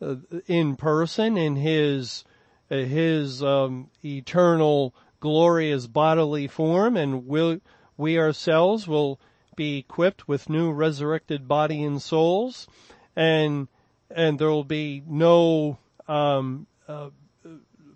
uh, 0.01 0.15
in 0.47 0.75
person 0.75 1.37
in 1.37 1.55
His 1.55 2.23
uh, 2.69 2.75
His 2.75 3.41
um, 3.41 3.89
eternal 4.03 4.93
glorious 5.19 5.87
bodily 5.87 6.47
form, 6.47 6.97
and 6.97 7.25
we'll 7.27 7.59
we 8.01 8.17
ourselves 8.17 8.87
will 8.87 9.19
be 9.55 9.77
equipped 9.77 10.27
with 10.27 10.49
new 10.49 10.71
resurrected 10.71 11.47
body 11.47 11.83
and 11.83 12.01
souls, 12.01 12.67
and 13.15 13.67
and 14.09 14.39
there 14.39 14.49
will 14.49 14.63
be 14.63 15.03
no 15.07 15.77
um, 16.07 16.65
uh, 16.87 17.11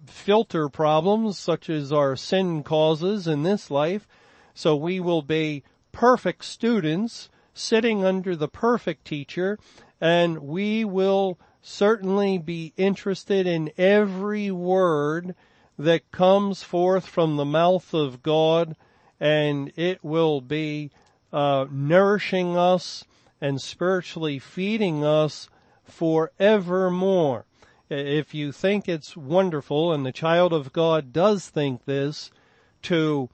filter 0.05 0.69
problems 0.69 1.39
such 1.39 1.71
as 1.71 1.91
our 1.91 2.15
sin 2.15 2.62
causes 2.62 3.27
in 3.27 3.41
this 3.41 3.71
life. 3.71 4.07
So 4.53 4.75
we 4.75 5.00
will 5.00 5.24
be 5.24 5.63
perfect 5.91 6.45
students 6.45 7.29
sitting 7.53 8.05
under 8.05 8.35
the 8.35 8.47
perfect 8.47 9.05
teacher, 9.05 9.57
and 10.00 10.38
we 10.39 10.85
will 10.85 11.39
certainly 11.62 12.38
be 12.38 12.74
interested 12.77 13.47
in 13.47 13.71
every 13.75 14.51
word 14.51 15.33
that 15.79 16.12
comes 16.12 16.62
forth 16.62 17.07
from 17.07 17.38
the 17.38 17.45
mouth 17.45 17.91
of 17.91 18.21
God 18.21 18.75
and 19.19 19.72
it 19.75 20.03
will 20.03 20.41
be 20.41 20.91
uh, 21.31 21.65
nourishing 21.72 22.57
us 22.57 23.03
and 23.41 23.62
spiritually 23.62 24.39
feeding 24.39 25.03
us 25.03 25.50
forevermore. 25.84 27.45
If 27.89 28.34
you 28.34 28.51
think 28.51 28.89
it's 28.89 29.15
wonderful, 29.15 29.93
and 29.93 30.05
the 30.05 30.12
child 30.12 30.53
of 30.53 30.74
God 30.74 31.13
does 31.13 31.50
think 31.50 31.86
this, 31.86 32.31
to 32.84 33.29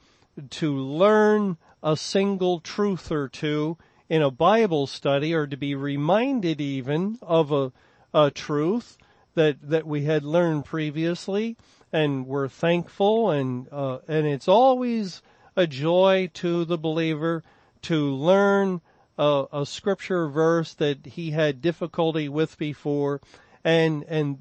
to 0.50 0.74
learn 0.74 1.58
a 1.84 1.96
single 1.96 2.60
truth 2.60 3.12
or 3.12 3.28
two 3.28 3.78
in 4.10 4.22
a 4.22 4.32
Bible 4.32 4.88
study, 4.88 5.34
or 5.34 5.48
to 5.48 5.56
be 5.56 5.74
reminded 5.74 6.60
even 6.60 7.18
of 7.22 7.52
a, 7.52 7.72
a 8.14 8.30
truth 8.30 8.98
that 9.36 9.58
that 9.62 9.88
we 9.88 10.04
had 10.04 10.24
learned 10.24 10.66
previously, 10.66 11.56
and 11.94 12.28
we're 12.28 12.50
thankful, 12.50 13.30
and 13.30 13.68
uh, 13.72 14.00
and 14.08 14.28
it's 14.28 14.50
always 14.50 15.22
a 15.62 15.68
joy 15.68 16.30
to 16.34 16.66
the 16.66 16.78
believer 16.78 17.44
to 17.84 18.14
learn 18.16 18.82
a, 19.18 19.46
a, 19.54 19.66
scripture 19.66 20.28
verse 20.28 20.74
that 20.74 21.06
he 21.06 21.32
had 21.32 21.62
difficulty 21.62 22.28
with 22.28 22.58
before 22.58 23.22
and 23.64 24.04
and 24.04 24.40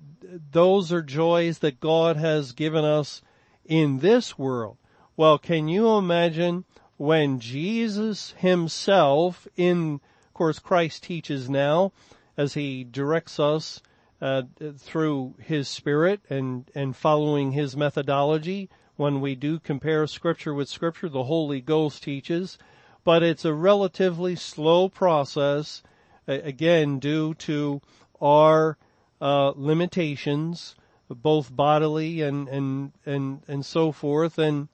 those 0.53 0.93
are 0.93 1.03
joys 1.03 1.59
that 1.59 1.81
God 1.81 2.17
has 2.17 2.53
given 2.53 2.85
us 2.85 3.21
in 3.65 3.99
this 3.99 4.39
world. 4.39 4.79
Well, 5.17 5.39
can 5.39 5.69
you 5.69 5.97
imagine 5.97 6.65
when 6.97 7.41
Jesus 7.41 8.35
himself 8.39 9.47
in 9.57 10.01
of 10.27 10.35
course 10.35 10.59
Christ 10.59 11.03
teaches 11.03 11.51
now 11.51 11.93
as 12.37 12.55
he 12.55 12.85
directs 12.85 13.39
us 13.39 13.83
uh, 14.23 14.43
through 14.79 15.35
his 15.39 15.69
spirit 15.69 16.21
and 16.31 16.71
and 16.75 16.97
following 16.97 17.53
his 17.53 17.77
methodology 17.77 18.71
when 19.01 19.19
we 19.23 19.35
do 19.35 19.59
compare 19.59 20.07
scripture 20.07 20.53
with 20.53 20.69
scripture, 20.69 21.09
the 21.09 21.25
Holy 21.25 21.59
Ghost 21.59 22.03
teaches, 22.03 22.59
but 23.03 23.23
it's 23.23 23.47
a 23.47 23.55
relatively 23.55 24.37
slow 24.37 24.91
process, 24.91 25.83
again, 26.27 26.99
due 26.99 27.33
to 27.33 27.81
our 28.21 28.77
uh, 29.19 29.55
limitations, 29.57 30.77
both 31.09 31.57
bodily 31.57 32.21
and, 32.21 32.47
and, 32.49 32.93
and, 33.07 33.41
and 33.49 33.65
so 33.65 33.91
forth, 33.91 34.37
and 34.37 34.69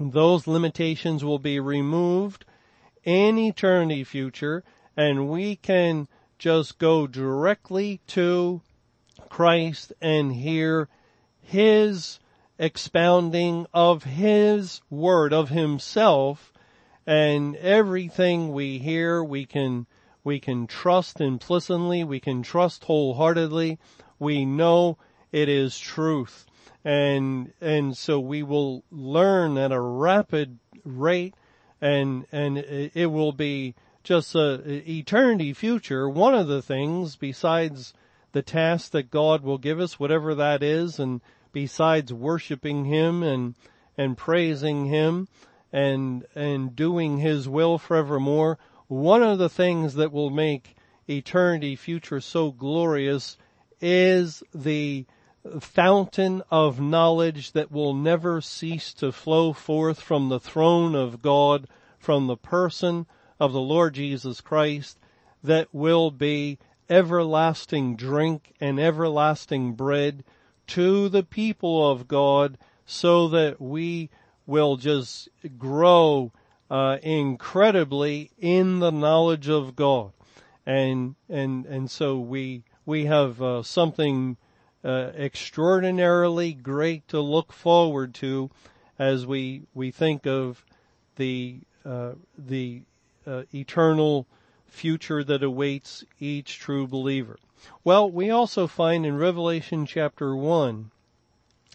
those 0.00 0.48
limitations 0.48 1.24
will 1.24 1.38
be 1.38 1.60
removed 1.60 2.44
in 3.04 3.38
eternity 3.38 4.02
future, 4.02 4.64
and 4.96 5.28
we 5.28 5.54
can 5.54 6.08
just 6.40 6.76
go 6.78 7.06
directly 7.06 8.00
to 8.08 8.62
Christ 9.28 9.92
and 10.00 10.32
hear 10.32 10.88
His 11.40 12.18
expounding 12.60 13.66
of 13.72 14.04
His 14.04 14.82
Word, 14.90 15.32
of 15.32 15.48
Himself, 15.48 16.52
and 17.06 17.56
everything 17.56 18.52
we 18.52 18.78
hear 18.78 19.24
we 19.24 19.46
can, 19.46 19.86
we 20.22 20.38
can 20.38 20.66
trust 20.66 21.22
implicitly, 21.22 22.04
we 22.04 22.20
can 22.20 22.42
trust 22.42 22.84
wholeheartedly, 22.84 23.78
we 24.18 24.44
know 24.44 24.98
it 25.32 25.48
is 25.48 25.78
truth. 25.78 26.46
And, 26.84 27.52
and 27.60 27.96
so 27.96 28.20
we 28.20 28.42
will 28.42 28.84
learn 28.90 29.56
at 29.56 29.72
a 29.72 29.80
rapid 29.80 30.58
rate 30.84 31.34
and, 31.80 32.26
and 32.30 32.58
it 32.58 33.10
will 33.10 33.32
be 33.32 33.74
just 34.02 34.34
a 34.34 34.60
eternity 34.90 35.54
future. 35.54 36.08
One 36.08 36.34
of 36.34 36.46
the 36.46 36.62
things 36.62 37.16
besides 37.16 37.94
the 38.32 38.42
task 38.42 38.92
that 38.92 39.10
God 39.10 39.42
will 39.42 39.58
give 39.58 39.80
us, 39.80 39.98
whatever 39.98 40.34
that 40.34 40.62
is, 40.62 40.98
and 40.98 41.20
besides 41.52 42.12
worshiping 42.12 42.84
Him 42.84 43.22
and, 43.22 43.54
and 43.96 44.16
praising 44.16 44.86
Him 44.86 45.28
and, 45.72 46.24
and 46.34 46.74
doing 46.74 47.18
His 47.18 47.48
will 47.48 47.78
forevermore, 47.78 48.58
one 48.88 49.22
of 49.22 49.38
the 49.38 49.48
things 49.48 49.94
that 49.94 50.12
will 50.12 50.30
make 50.30 50.76
eternity 51.08 51.76
future 51.76 52.20
so 52.20 52.50
glorious 52.50 53.36
is 53.80 54.42
the 54.54 55.06
fountain 55.58 56.42
of 56.50 56.80
knowledge 56.80 57.52
that 57.52 57.72
will 57.72 57.94
never 57.94 58.40
cease 58.40 58.92
to 58.94 59.10
flow 59.10 59.52
forth 59.52 60.00
from 60.00 60.28
the 60.28 60.40
throne 60.40 60.94
of 60.94 61.22
God, 61.22 61.66
from 61.98 62.26
the 62.26 62.36
person 62.36 63.06
of 63.38 63.52
the 63.52 63.60
Lord 63.60 63.94
Jesus 63.94 64.40
Christ, 64.40 64.98
that 65.42 65.68
will 65.72 66.10
be 66.10 66.58
everlasting 66.90 67.96
drink 67.96 68.52
and 68.60 68.78
everlasting 68.78 69.74
bread 69.74 70.24
to 70.70 71.08
the 71.08 71.22
people 71.22 71.90
of 71.90 72.08
God 72.08 72.56
so 72.86 73.28
that 73.28 73.60
we 73.60 74.10
will 74.46 74.76
just 74.76 75.28
grow 75.58 76.32
uh, 76.70 76.98
incredibly 77.02 78.30
in 78.38 78.78
the 78.78 78.90
knowledge 78.90 79.48
of 79.48 79.74
God. 79.74 80.12
And, 80.64 81.16
and, 81.28 81.66
and 81.66 81.90
so 81.90 82.18
we, 82.18 82.62
we 82.86 83.06
have 83.06 83.42
uh, 83.42 83.62
something 83.62 84.36
uh, 84.84 85.10
extraordinarily 85.16 86.52
great 86.52 87.08
to 87.08 87.20
look 87.20 87.52
forward 87.52 88.14
to 88.14 88.50
as 88.98 89.26
we, 89.26 89.62
we 89.74 89.90
think 89.90 90.26
of 90.26 90.64
the, 91.16 91.58
uh, 91.84 92.12
the 92.38 92.82
uh, 93.26 93.42
eternal 93.52 94.26
future 94.68 95.24
that 95.24 95.42
awaits 95.42 96.04
each 96.20 96.58
true 96.58 96.86
believer. 96.86 97.38
Well, 97.84 98.10
we 98.10 98.30
also 98.30 98.66
find 98.66 99.04
in 99.04 99.16
Revelation 99.16 99.86
chapter 99.86 100.34
1, 100.36 100.90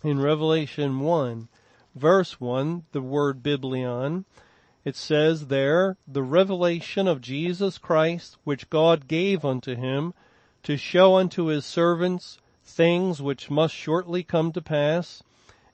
in 0.04 0.19
Revelation 0.19 1.00
1, 1.00 1.48
verse 1.95 2.39
1, 2.39 2.86
the 2.91 3.02
word 3.02 3.41
biblion, 3.41 4.26
it 4.84 4.95
says 4.95 5.48
there, 5.48 5.98
the 6.08 6.21
revelation 6.21 7.08
of 7.08 7.21
Jesus 7.21 7.78
Christ, 7.80 8.38
which 8.43 8.69
God 8.69 9.08
gave 9.08 9.43
unto 9.43 9.76
him, 9.76 10.13
to 10.63 10.78
show 10.78 11.15
unto 11.15 11.45
his 11.45 11.65
servants 11.65 12.38
things 12.63 13.21
which 13.21 13.50
must 13.50 13.74
shortly 13.74 14.24
come 14.24 14.52
to 14.52 14.62
pass, 14.62 15.24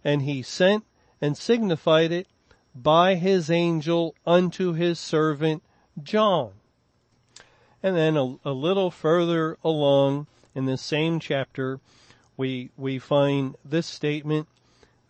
and 0.04 0.22
he 0.22 0.42
sent 0.42 0.86
and 1.20 1.38
signified 1.38 2.12
it 2.12 2.28
by 2.74 3.16
his 3.16 3.50
angel 3.50 4.16
unto 4.26 4.74
his 4.74 5.00
servant 5.00 5.64
John. 6.02 6.54
And 7.84 7.96
then 7.96 8.16
a, 8.16 8.36
a 8.46 8.52
little 8.52 8.92
further 8.92 9.58
along 9.64 10.28
in 10.54 10.66
this 10.66 10.82
same 10.82 11.20
chapter, 11.20 11.80
we, 12.38 12.72
we 12.78 13.00
find 13.00 13.56
this 13.66 13.88
statement 13.88 14.48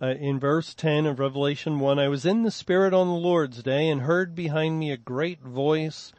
uh, 0.01 0.15
in 0.19 0.39
verse 0.39 0.73
10 0.73 1.05
of 1.05 1.19
Revelation 1.19 1.79
1. 1.79 1.99
I 1.99 2.07
was 2.07 2.25
in 2.25 2.43
the 2.43 2.51
Spirit 2.51 2.93
on 2.93 3.07
the 3.07 3.13
Lord's 3.13 3.61
day 3.61 3.89
and 3.89 4.01
heard 4.01 4.35
behind 4.35 4.79
me 4.79 4.91
a 4.91 4.97
great 4.97 5.41
voice 5.41 6.13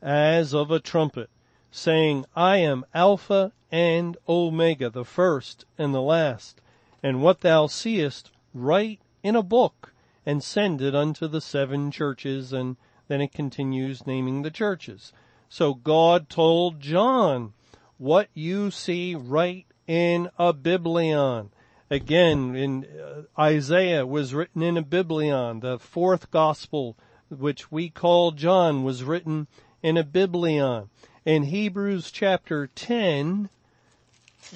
as 0.00 0.54
of 0.54 0.70
a 0.70 0.80
trumpet 0.80 1.28
saying, 1.70 2.24
I 2.34 2.58
am 2.58 2.86
Alpha 2.94 3.52
and 3.70 4.16
Omega, 4.28 4.88
the 4.88 5.04
first 5.04 5.66
and 5.76 5.94
the 5.94 6.00
last. 6.00 6.60
And 7.02 7.22
what 7.22 7.40
thou 7.40 7.66
seest, 7.66 8.30
write 8.54 9.00
in 9.22 9.36
a 9.36 9.42
book 9.42 9.92
and 10.24 10.42
send 10.42 10.80
it 10.80 10.94
unto 10.94 11.28
the 11.28 11.40
seven 11.40 11.90
churches. 11.90 12.52
And 12.52 12.76
then 13.08 13.20
it 13.20 13.32
continues 13.32 14.06
naming 14.06 14.42
the 14.42 14.50
churches. 14.50 15.12
So 15.48 15.74
God 15.74 16.28
told 16.28 16.80
John, 16.80 17.52
what 17.98 18.28
you 18.34 18.70
see, 18.70 19.14
write 19.14 19.66
in 19.86 20.28
a 20.38 20.52
biblion. 20.52 21.50
Again, 21.90 22.56
in 22.56 22.84
uh, 22.84 23.22
Isaiah 23.40 24.04
was 24.04 24.34
written 24.34 24.62
in 24.62 24.76
a 24.76 24.82
biblion. 24.82 25.60
The 25.60 25.78
fourth 25.78 26.30
gospel, 26.30 26.96
which 27.30 27.70
we 27.70 27.90
call 27.90 28.32
John, 28.32 28.82
was 28.82 29.04
written 29.04 29.46
in 29.82 29.96
a 29.96 30.02
biblion. 30.02 30.90
In 31.24 31.44
Hebrews 31.44 32.10
chapter 32.10 32.66
10, 32.66 33.48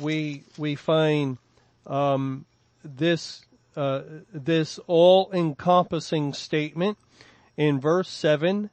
we, 0.00 0.42
we 0.59 0.74
find, 0.74 1.38
um, 1.87 2.46
this, 2.85 3.44
uh, 3.76 4.03
this 4.33 4.81
all 4.87 5.31
encompassing 5.33 6.33
statement 6.35 6.98
in 7.57 7.81
verse 7.81 8.09
7. 8.09 8.70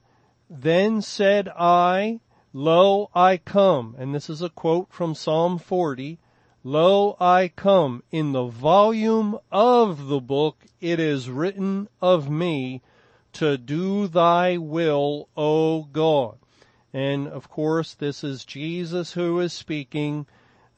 Then 0.50 1.02
said 1.02 1.50
I, 1.50 2.22
Lo, 2.54 3.10
I 3.14 3.38
come. 3.38 3.96
And 3.98 4.16
this 4.16 4.30
is 4.30 4.42
a 4.42 4.50
quote 4.50 4.88
from 4.92 5.14
Psalm 5.14 5.58
40. 5.58 6.20
Lo, 6.64 7.18
I 7.20 7.50
come. 7.50 8.04
In 8.12 8.32
the 8.32 8.46
volume 8.46 9.38
of 9.52 10.08
the 10.08 10.22
book 10.22 10.66
it 10.80 11.00
is 11.00 11.30
written 11.30 11.90
of 12.02 12.30
me 12.30 12.82
to 13.34 13.58
do 13.58 14.08
thy 14.08 14.58
will, 14.58 15.30
O 15.36 15.84
God. 15.84 16.38
And 16.94 17.28
of 17.28 17.50
course, 17.50 17.94
this 17.94 18.24
is 18.24 18.46
Jesus 18.46 19.14
who 19.14 19.40
is 19.40 19.54
speaking. 19.54 20.26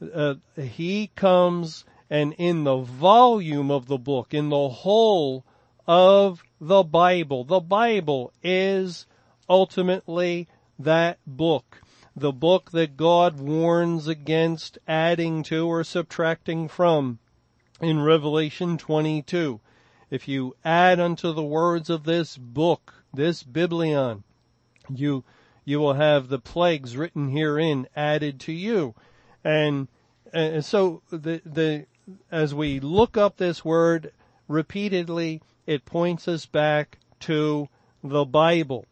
Uh, 0.02 0.34
he 0.56 1.08
comes 1.14 1.84
and 2.10 2.34
in 2.38 2.64
the 2.64 2.78
volume 2.78 3.70
of 3.70 3.86
the 3.86 3.98
book, 3.98 4.34
in 4.34 4.48
the 4.48 4.68
whole 4.68 5.44
of 5.86 6.42
the 6.60 6.82
Bible, 6.82 7.44
the 7.44 7.60
Bible 7.60 8.32
is 8.42 9.06
ultimately 9.50 10.46
that 10.78 11.18
book. 11.26 11.82
The 12.16 12.32
book 12.32 12.70
that 12.70 12.96
God 12.96 13.40
warns 13.40 14.06
against 14.06 14.78
adding 14.86 15.42
to 15.44 15.66
or 15.66 15.82
subtracting 15.82 16.68
from 16.68 17.18
in 17.80 18.00
Revelation 18.00 18.78
22. 18.78 19.60
If 20.08 20.28
you 20.28 20.54
add 20.64 21.00
unto 21.00 21.32
the 21.32 21.42
words 21.42 21.90
of 21.90 22.04
this 22.04 22.36
book, 22.36 23.04
this 23.12 23.42
Biblion, 23.42 24.22
you, 24.88 25.24
you 25.64 25.80
will 25.80 25.94
have 25.94 26.28
the 26.28 26.38
plagues 26.38 26.96
written 26.96 27.30
herein 27.30 27.88
added 27.96 28.38
to 28.40 28.52
you. 28.52 28.94
And, 29.42 29.88
and 30.32 30.64
so 30.64 31.02
the, 31.10 31.42
the, 31.44 31.86
as 32.30 32.54
we 32.54 32.78
look 32.80 33.16
up 33.16 33.36
this 33.36 33.64
word 33.64 34.12
repeatedly, 34.46 35.42
it 35.66 35.84
points 35.84 36.28
us 36.28 36.46
back 36.46 36.98
to 37.20 37.68
the 38.02 38.24
Bible 38.24 38.86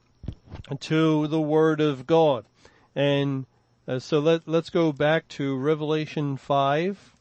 to 0.81 1.27
the 1.27 1.41
Word 1.41 1.81
of 1.81 2.07
God. 2.07 2.45
And 2.95 3.47
uh, 3.87 3.99
so 3.99 4.19
let, 4.19 4.47
let's 4.47 4.71
go 4.71 4.93
back 4.93 5.29
to 5.29 5.57
Revelation 5.57 6.37
5. 6.37 7.15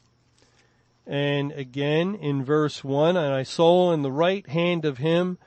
And 1.06 1.52
again 1.52 2.14
in 2.14 2.44
verse 2.44 2.84
1, 2.84 3.16
and 3.16 3.34
I 3.34 3.42
saw 3.42 3.92
in 3.92 4.02
the 4.02 4.12
right 4.12 4.46
hand 4.46 4.84
of 4.84 4.98
him 4.98 5.38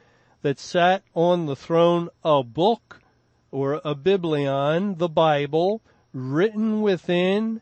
that 0.42 0.60
sat 0.60 1.04
on 1.14 1.46
the 1.46 1.56
throne 1.56 2.10
a 2.24 2.44
book 2.44 3.02
or 3.52 3.80
a 3.86 3.94
biblion, 3.94 4.98
the 4.98 5.10
Bible, 5.10 5.82
written 6.14 6.82
within 6.82 7.62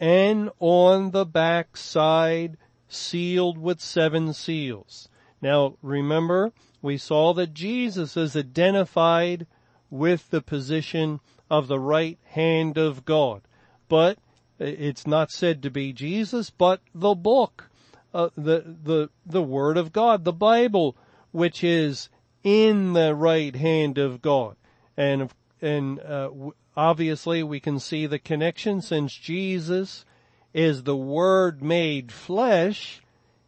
and 0.00 0.50
on 0.58 1.12
the 1.12 1.24
back 1.24 1.76
side, 1.76 2.56
sealed 2.88 3.58
with 3.58 3.80
seven 3.80 4.32
seals. 4.32 5.08
Now 5.40 5.76
remember, 5.82 6.52
we 6.82 6.98
saw 6.98 7.32
that 7.34 7.54
Jesus 7.54 8.16
is 8.16 8.36
identified 8.36 9.46
with 9.90 10.30
the 10.30 10.40
position 10.40 11.20
of 11.50 11.68
the 11.68 11.78
right 11.78 12.18
hand 12.26 12.78
of 12.78 13.04
God. 13.04 13.42
But 13.88 14.18
it's 14.58 15.06
not 15.06 15.30
said 15.30 15.62
to 15.62 15.70
be 15.70 15.92
Jesus, 15.92 16.50
but 16.50 16.80
the 16.94 17.14
book, 17.14 17.70
uh, 18.14 18.30
the, 18.36 18.76
the, 18.82 19.10
the 19.24 19.42
Word 19.42 19.76
of 19.76 19.92
God, 19.92 20.24
the 20.24 20.32
Bible, 20.32 20.96
which 21.30 21.62
is 21.62 22.08
in 22.42 22.94
the 22.94 23.14
right 23.14 23.54
hand 23.54 23.98
of 23.98 24.22
God. 24.22 24.56
And, 24.96 25.30
and, 25.60 26.00
uh, 26.00 26.30
obviously 26.76 27.42
we 27.42 27.58
can 27.58 27.80
see 27.80 28.06
the 28.06 28.18
connection 28.18 28.82
since 28.82 29.14
Jesus 29.14 30.04
is 30.52 30.82
the 30.82 30.96
Word 30.96 31.62
made 31.62 32.12
flesh. 32.12 33.02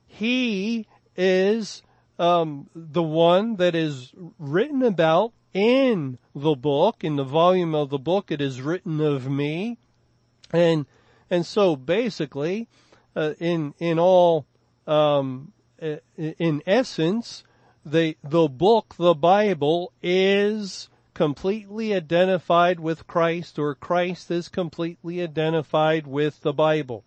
He 0.07 0.87
is, 1.17 1.83
um, 2.19 2.69
the 2.75 3.03
one 3.03 3.57
that 3.57 3.75
is 3.75 4.13
written 4.39 4.83
about 4.83 5.33
in 5.55 6.19
the 6.35 6.55
book, 6.55 7.05
in 7.05 7.17
the 7.17 7.25
volume 7.25 7.75
of 7.75 7.91
the 7.91 7.99
book, 7.99 8.31
it 8.31 8.41
is 8.41 8.61
written 8.61 9.01
of 9.01 9.29
me. 9.29 9.79
And, 10.53 10.87
and 11.31 11.45
so 11.45 11.77
basically, 11.77 12.69
uh, 13.15 13.35
in, 13.39 13.75
in 13.79 13.99
all, 13.99 14.47
um, 14.87 15.53
in 16.17 16.63
essence, 16.67 17.45
the, 17.85 18.17
the 18.23 18.49
book, 18.49 18.95
the 18.99 19.15
Bible 19.15 19.93
is 20.03 20.89
completely 21.15 21.95
identified 21.95 22.79
with 22.79 23.07
Christ 23.07 23.59
or 23.59 23.75
Christ 23.75 24.31
is 24.31 24.49
completely 24.49 25.23
identified 25.23 26.07
with 26.07 26.41
the 26.43 26.53
Bible. 26.53 27.05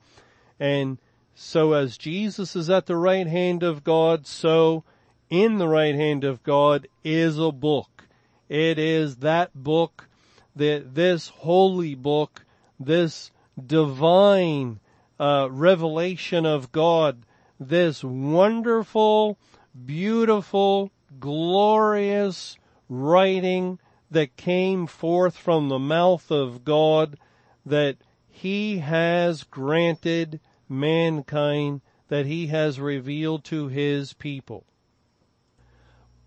And 0.60 0.98
so 1.34 1.74
as 1.74 1.98
Jesus 1.98 2.56
is 2.56 2.70
at 2.70 2.88
the 2.88 2.98
right 2.98 3.28
hand 3.28 3.64
of 3.64 3.84
God, 3.84 4.28
so 4.28 4.84
in 5.32 5.58
the 5.58 5.68
right 5.68 5.96
hand 5.96 6.26
of 6.26 6.44
God 6.44 6.88
is 7.06 7.40
a 7.40 7.54
book. 7.54 8.04
It 8.50 8.78
is 8.78 9.16
that 9.18 9.56
book, 9.56 10.10
that 10.58 10.94
this 10.94 11.30
holy 11.30 11.96
book, 11.96 12.46
this 12.78 13.32
divine 13.66 14.82
uh, 15.18 15.48
revelation 15.50 16.46
of 16.46 16.74
God, 16.74 17.24
this 17.58 18.04
wonderful, 18.04 19.38
beautiful, 19.86 20.92
glorious 21.18 22.58
writing 22.90 23.80
that 24.12 24.36
came 24.36 24.86
forth 24.86 25.38
from 25.38 25.70
the 25.70 25.80
mouth 25.80 26.30
of 26.30 26.66
God 26.66 27.18
that 27.66 27.96
he 28.28 28.80
has 28.80 29.44
granted 29.44 30.42
mankind, 30.68 31.80
that 32.10 32.26
he 32.26 32.48
has 32.48 32.82
revealed 32.82 33.46
to 33.46 33.70
his 33.70 34.12
people. 34.12 34.66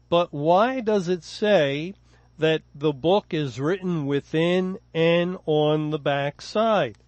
But 0.09 0.33
why 0.33 0.81
does 0.81 1.09
it 1.09 1.25
say 1.25 1.95
that 2.39 2.63
the 2.75 2.93
book 2.93 3.33
is 3.33 3.61
written 3.61 4.07
within 4.07 4.79
and 4.93 5.39
on 5.47 5.91
the 5.91 5.99
back 5.99 6.43
side. 6.43 6.99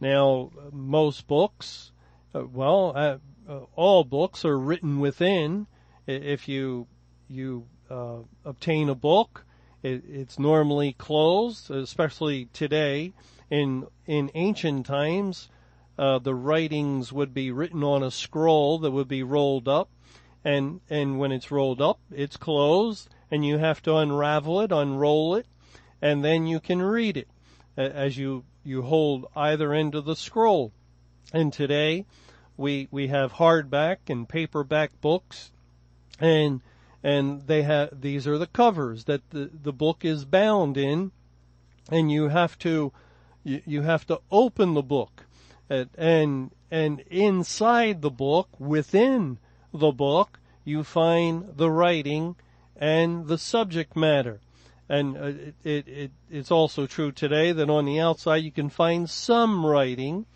Now, 0.00 0.50
most 0.72 1.26
books, 1.26 1.92
uh, 2.34 2.46
well, 2.46 2.92
uh, 2.96 3.18
uh, 3.48 3.60
all 3.76 4.04
books 4.04 4.44
are 4.44 4.58
written 4.58 5.00
within. 5.00 5.66
If 6.06 6.48
you 6.48 6.86
you 7.28 7.66
uh, 7.90 8.18
obtain 8.44 8.88
a 8.88 8.94
book, 8.94 9.44
it, 9.82 10.02
it's 10.08 10.38
normally 10.38 10.94
closed, 10.94 11.70
especially 11.70 12.46
today. 12.46 13.12
In 13.50 13.86
in 14.06 14.30
ancient 14.34 14.86
times, 14.86 15.48
uh, 15.98 16.18
the 16.20 16.34
writings 16.34 17.12
would 17.12 17.34
be 17.34 17.50
written 17.50 17.84
on 17.84 18.02
a 18.02 18.10
scroll 18.10 18.78
that 18.78 18.92
would 18.92 19.08
be 19.08 19.22
rolled 19.22 19.68
up, 19.68 19.90
and 20.44 20.80
and 20.88 21.18
when 21.18 21.32
it's 21.32 21.50
rolled 21.50 21.80
up, 21.80 21.98
it's 22.10 22.36
closed 22.36 23.08
and 23.30 23.44
you 23.44 23.58
have 23.58 23.80
to 23.82 23.96
unravel 23.96 24.60
it, 24.60 24.72
unroll 24.72 25.36
it, 25.36 25.46
and 26.02 26.24
then 26.24 26.46
you 26.46 26.60
can 26.60 26.82
read 26.82 27.16
it 27.16 27.28
as 27.76 28.18
you, 28.18 28.44
you 28.64 28.82
hold 28.82 29.26
either 29.36 29.72
end 29.72 29.94
of 29.94 30.04
the 30.04 30.16
scroll. 30.16 30.72
And 31.32 31.52
today 31.52 32.06
we, 32.56 32.88
we 32.90 33.08
have 33.08 33.34
hardback 33.34 33.96
and 34.08 34.28
paperback 34.28 35.00
books 35.00 35.52
and, 36.18 36.60
and 37.02 37.46
they 37.46 37.62
have, 37.62 38.00
these 38.00 38.26
are 38.26 38.38
the 38.38 38.46
covers 38.46 39.04
that 39.04 39.28
the, 39.30 39.50
the 39.62 39.72
book 39.72 40.04
is 40.04 40.24
bound 40.24 40.76
in 40.76 41.12
and 41.90 42.10
you 42.10 42.28
have 42.28 42.58
to, 42.58 42.92
you, 43.44 43.82
have 43.82 44.06
to 44.08 44.20
open 44.30 44.74
the 44.74 44.82
book 44.82 45.24
and, 45.68 46.50
and 46.70 47.00
inside 47.10 48.02
the 48.02 48.10
book, 48.10 48.48
within 48.58 49.38
the 49.72 49.92
book, 49.92 50.38
you 50.64 50.84
find 50.84 51.56
the 51.56 51.70
writing 51.70 52.36
and 52.76 53.26
the 53.26 53.38
subject 53.38 53.96
matter. 53.96 54.40
And 54.88 55.16
uh, 55.16 55.20
it, 55.20 55.54
it, 55.62 55.88
it, 55.88 56.10
it's 56.30 56.50
also 56.50 56.86
true 56.86 57.12
today 57.12 57.52
that 57.52 57.70
on 57.70 57.84
the 57.84 58.00
outside 58.00 58.38
you 58.38 58.50
can 58.50 58.68
find 58.68 59.08
some 59.08 59.64
writing 59.64 60.26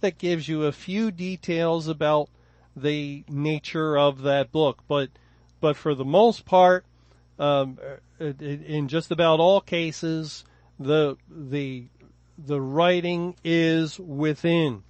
that 0.00 0.18
gives 0.18 0.48
you 0.48 0.64
a 0.64 0.72
few 0.72 1.10
details 1.10 1.88
about 1.88 2.28
the 2.76 3.24
nature 3.28 3.96
of 3.96 4.22
that 4.22 4.52
book. 4.52 4.82
But, 4.86 5.10
but 5.60 5.76
for 5.76 5.94
the 5.94 6.04
most 6.04 6.44
part, 6.44 6.84
um, 7.38 7.78
uh, 8.20 8.24
in 8.40 8.88
just 8.88 9.10
about 9.10 9.40
all 9.40 9.60
cases, 9.60 10.44
the, 10.78 11.16
the, 11.30 11.86
the 12.36 12.60
writing 12.60 13.36
is 13.42 13.98
within. 13.98 14.82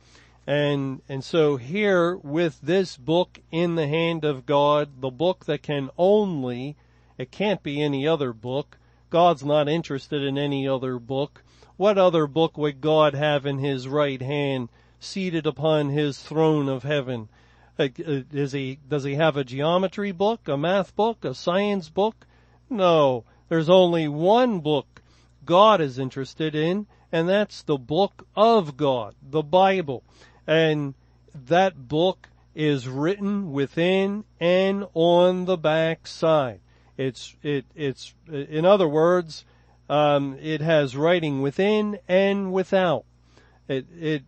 And, 0.46 1.02
and 1.08 1.22
so 1.22 1.56
here 1.56 2.16
with 2.16 2.60
this 2.60 2.96
book 2.96 3.40
in 3.52 3.76
the 3.76 3.86
hand 3.86 4.24
of 4.24 4.44
God, 4.44 5.00
the 5.00 5.10
book 5.10 5.44
that 5.44 5.62
can 5.62 5.90
only, 5.96 6.76
it 7.16 7.30
can't 7.30 7.62
be 7.62 7.80
any 7.80 8.08
other 8.08 8.32
book. 8.32 8.78
God's 9.08 9.44
not 9.44 9.68
interested 9.68 10.22
in 10.22 10.36
any 10.36 10.66
other 10.66 10.98
book. 10.98 11.44
What 11.76 11.96
other 11.96 12.26
book 12.26 12.58
would 12.58 12.80
God 12.80 13.14
have 13.14 13.46
in 13.46 13.58
his 13.58 13.86
right 13.86 14.20
hand 14.20 14.68
seated 14.98 15.46
upon 15.46 15.90
his 15.90 16.20
throne 16.20 16.68
of 16.68 16.82
heaven? 16.82 17.28
Uh, 17.78 17.88
uh, 18.06 18.22
is 18.32 18.52
he, 18.52 18.78
does 18.88 19.04
he 19.04 19.14
have 19.14 19.36
a 19.36 19.44
geometry 19.44 20.12
book, 20.12 20.48
a 20.48 20.56
math 20.56 20.94
book, 20.96 21.24
a 21.24 21.34
science 21.34 21.88
book? 21.88 22.26
No. 22.68 23.24
There's 23.48 23.68
only 23.68 24.08
one 24.08 24.60
book 24.60 25.02
God 25.44 25.80
is 25.80 25.98
interested 25.98 26.54
in, 26.54 26.86
and 27.12 27.28
that's 27.28 27.62
the 27.62 27.78
book 27.78 28.26
of 28.34 28.76
God, 28.76 29.14
the 29.22 29.42
Bible. 29.42 30.02
And 30.52 30.92
that 31.46 31.88
book 31.88 32.28
is 32.54 32.86
written 32.86 33.52
within 33.52 34.24
and 34.38 34.84
on 34.92 35.46
the 35.46 35.56
back 35.56 36.06
side. 36.06 36.60
It's, 36.98 37.34
it, 37.42 37.64
it's, 37.74 38.14
in 38.30 38.66
other 38.66 38.86
words, 38.86 39.46
um, 39.88 40.36
it 40.42 40.60
has 40.60 40.94
writing 40.94 41.40
within 41.40 42.00
and 42.06 42.52
without. 42.52 43.06
It, 43.66 43.86
it, 43.98 44.22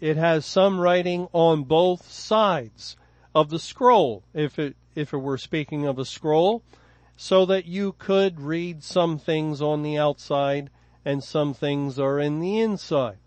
it 0.00 0.16
has 0.16 0.46
some 0.46 0.78
writing 0.78 1.26
on 1.32 1.64
both 1.64 2.08
sides 2.08 2.96
of 3.34 3.50
the 3.50 3.58
scroll, 3.58 4.22
if 4.32 4.60
it, 4.60 4.76
if 4.94 5.12
it 5.12 5.18
were 5.18 5.38
speaking 5.38 5.86
of 5.86 5.98
a 5.98 6.04
scroll, 6.04 6.62
so 7.16 7.44
that 7.46 7.66
you 7.66 7.96
could 7.98 8.40
read 8.40 8.84
some 8.84 9.18
things 9.18 9.60
on 9.60 9.82
the 9.82 9.98
outside 9.98 10.70
and 11.04 11.24
some 11.24 11.52
things 11.52 11.98
are 11.98 12.20
in 12.20 12.38
the 12.38 12.60
inside. 12.60 13.18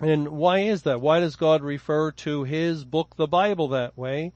And 0.00 0.28
why 0.28 0.60
is 0.60 0.82
that? 0.82 1.00
Why 1.00 1.20
does 1.20 1.36
God 1.36 1.62
refer 1.62 2.12
to 2.12 2.44
His 2.44 2.84
book, 2.84 3.16
the 3.16 3.26
Bible, 3.26 3.68
that 3.68 3.96
way? 3.96 4.32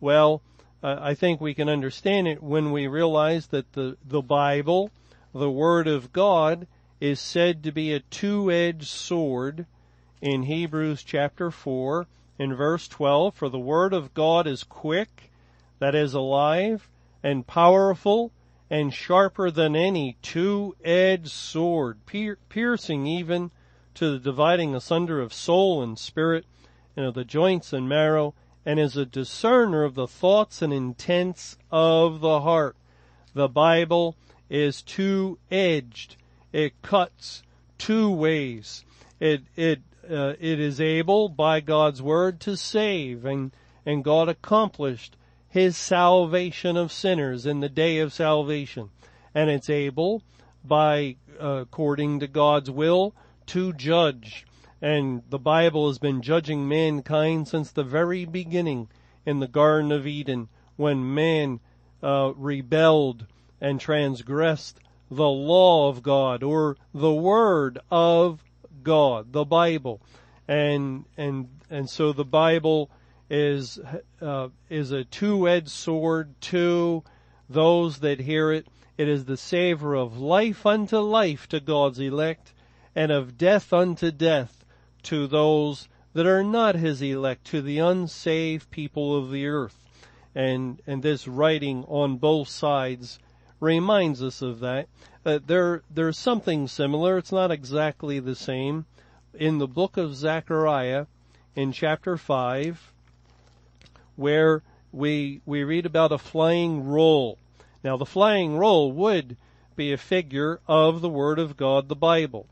Well, 0.00 0.42
uh, 0.82 0.96
I 1.00 1.14
think 1.14 1.40
we 1.40 1.54
can 1.54 1.68
understand 1.68 2.26
it 2.28 2.42
when 2.42 2.72
we 2.72 2.86
realize 2.86 3.46
that 3.48 3.72
the, 3.72 3.96
the 4.04 4.22
Bible, 4.22 4.90
the 5.32 5.50
Word 5.50 5.86
of 5.86 6.12
God, 6.12 6.66
is 7.00 7.20
said 7.20 7.62
to 7.62 7.72
be 7.72 7.92
a 7.92 8.00
two-edged 8.00 8.86
sword 8.86 9.66
in 10.20 10.44
Hebrews 10.44 11.02
chapter 11.02 11.50
4 11.50 12.06
in 12.38 12.54
verse 12.54 12.88
12, 12.88 13.34
for 13.34 13.48
the 13.48 13.58
word 13.58 13.92
of 13.92 14.14
God 14.14 14.46
is 14.46 14.64
quick, 14.64 15.30
that 15.78 15.94
is 15.94 16.14
alive, 16.14 16.88
and 17.22 17.46
powerful, 17.46 18.32
and 18.70 18.92
sharper 18.92 19.50
than 19.50 19.76
any 19.76 20.16
two-edged 20.22 21.30
sword, 21.30 21.98
piercing 22.48 23.06
even 23.06 23.50
to 23.96 24.12
the 24.12 24.18
dividing 24.18 24.74
asunder 24.74 25.20
of 25.20 25.34
soul 25.34 25.82
and 25.82 25.98
spirit, 25.98 26.46
and 26.96 27.04
of 27.04 27.14
the 27.14 27.24
joints 27.24 27.72
and 27.72 27.88
marrow, 27.88 28.34
and 28.64 28.80
is 28.80 28.96
a 28.96 29.04
discerner 29.04 29.84
of 29.84 29.94
the 29.94 30.06
thoughts 30.06 30.62
and 30.62 30.72
intents 30.72 31.58
of 31.70 32.20
the 32.20 32.40
heart. 32.40 32.76
The 33.34 33.48
Bible 33.48 34.16
is 34.48 34.82
two-edged. 34.82 36.16
It 36.52 36.80
cuts 36.82 37.42
two 37.78 38.10
ways. 38.10 38.84
It, 39.20 39.42
it 39.56 39.80
uh, 40.10 40.34
it 40.38 40.60
is 40.60 40.80
able 40.80 41.28
by 41.28 41.60
God's 41.60 42.00
word 42.00 42.40
to 42.40 42.56
save 42.56 43.24
and, 43.24 43.50
and 43.84 44.04
God 44.04 44.28
accomplished 44.28 45.16
his 45.48 45.76
salvation 45.76 46.76
of 46.76 46.92
sinners 46.92 47.46
in 47.46 47.60
the 47.60 47.68
day 47.68 47.98
of 47.98 48.12
salvation. 48.12 48.90
And 49.34 49.50
it's 49.50 49.70
able 49.70 50.22
by, 50.64 51.16
uh, 51.40 51.62
according 51.62 52.20
to 52.20 52.26
God's 52.26 52.70
will, 52.70 53.14
to 53.46 53.72
judge. 53.72 54.46
And 54.82 55.22
the 55.30 55.38
Bible 55.38 55.88
has 55.88 55.98
been 55.98 56.22
judging 56.22 56.68
mankind 56.68 57.48
since 57.48 57.70
the 57.70 57.84
very 57.84 58.24
beginning 58.24 58.88
in 59.24 59.40
the 59.40 59.48
Garden 59.48 59.90
of 59.90 60.06
Eden 60.06 60.48
when 60.76 61.14
man 61.14 61.60
uh, 62.02 62.32
rebelled 62.36 63.26
and 63.60 63.80
transgressed 63.80 64.80
the 65.10 65.28
law 65.28 65.88
of 65.88 66.02
God 66.02 66.42
or 66.42 66.76
the 66.92 67.14
word 67.14 67.78
of 67.90 68.42
God, 68.82 69.32
the 69.32 69.44
Bible, 69.44 70.00
and 70.46 71.04
and 71.16 71.48
and 71.70 71.88
so 71.88 72.12
the 72.12 72.24
Bible 72.24 72.90
is 73.28 73.80
uh, 74.20 74.48
is 74.68 74.92
a 74.92 75.04
two-edged 75.04 75.68
sword 75.68 76.40
to 76.42 77.02
those 77.48 77.98
that 78.00 78.20
hear 78.20 78.52
it. 78.52 78.66
It 78.98 79.08
is 79.08 79.24
the 79.24 79.36
savor 79.36 79.94
of 79.94 80.18
life 80.18 80.64
unto 80.64 80.98
life 80.98 81.48
to 81.48 81.60
God's 81.60 81.98
elect, 81.98 82.52
and 82.96 83.12
of 83.12 83.38
death 83.38 83.72
unto 83.72 84.10
death 84.10 84.64
to 85.04 85.28
those 85.28 85.86
that 86.14 86.26
are 86.26 86.42
not 86.42 86.74
His 86.74 87.02
elect, 87.02 87.44
to 87.48 87.60
the 87.60 87.78
unsaved 87.78 88.70
people 88.70 89.14
of 89.14 89.30
the 89.30 89.46
earth. 89.46 89.84
And 90.34 90.80
and 90.86 91.02
this 91.02 91.28
writing 91.28 91.84
on 91.84 92.16
both 92.16 92.48
sides 92.48 93.18
reminds 93.60 94.22
us 94.22 94.42
of 94.42 94.60
that. 94.60 94.88
Uh, 95.24 95.40
there, 95.46 95.82
there's 95.90 96.18
something 96.18 96.68
similar. 96.68 97.18
It's 97.18 97.32
not 97.32 97.50
exactly 97.50 98.18
the 98.18 98.34
same. 98.34 98.86
In 99.34 99.58
the 99.58 99.66
book 99.66 99.96
of 99.96 100.14
Zechariah, 100.14 101.06
in 101.54 101.72
chapter 101.72 102.16
5, 102.16 102.92
where 104.14 104.62
we, 104.92 105.40
we 105.44 105.64
read 105.64 105.84
about 105.84 106.12
a 106.12 106.18
flying 106.18 106.86
roll. 106.86 107.38
Now 107.82 107.96
the 107.96 108.06
flying 108.06 108.56
roll 108.56 108.92
would 108.92 109.36
be 109.74 109.92
a 109.92 109.98
figure 109.98 110.60
of 110.66 111.00
the 111.00 111.08
Word 111.08 111.38
of 111.38 111.56
God, 111.56 111.88
the 111.88 111.96
Bible. 111.96 112.46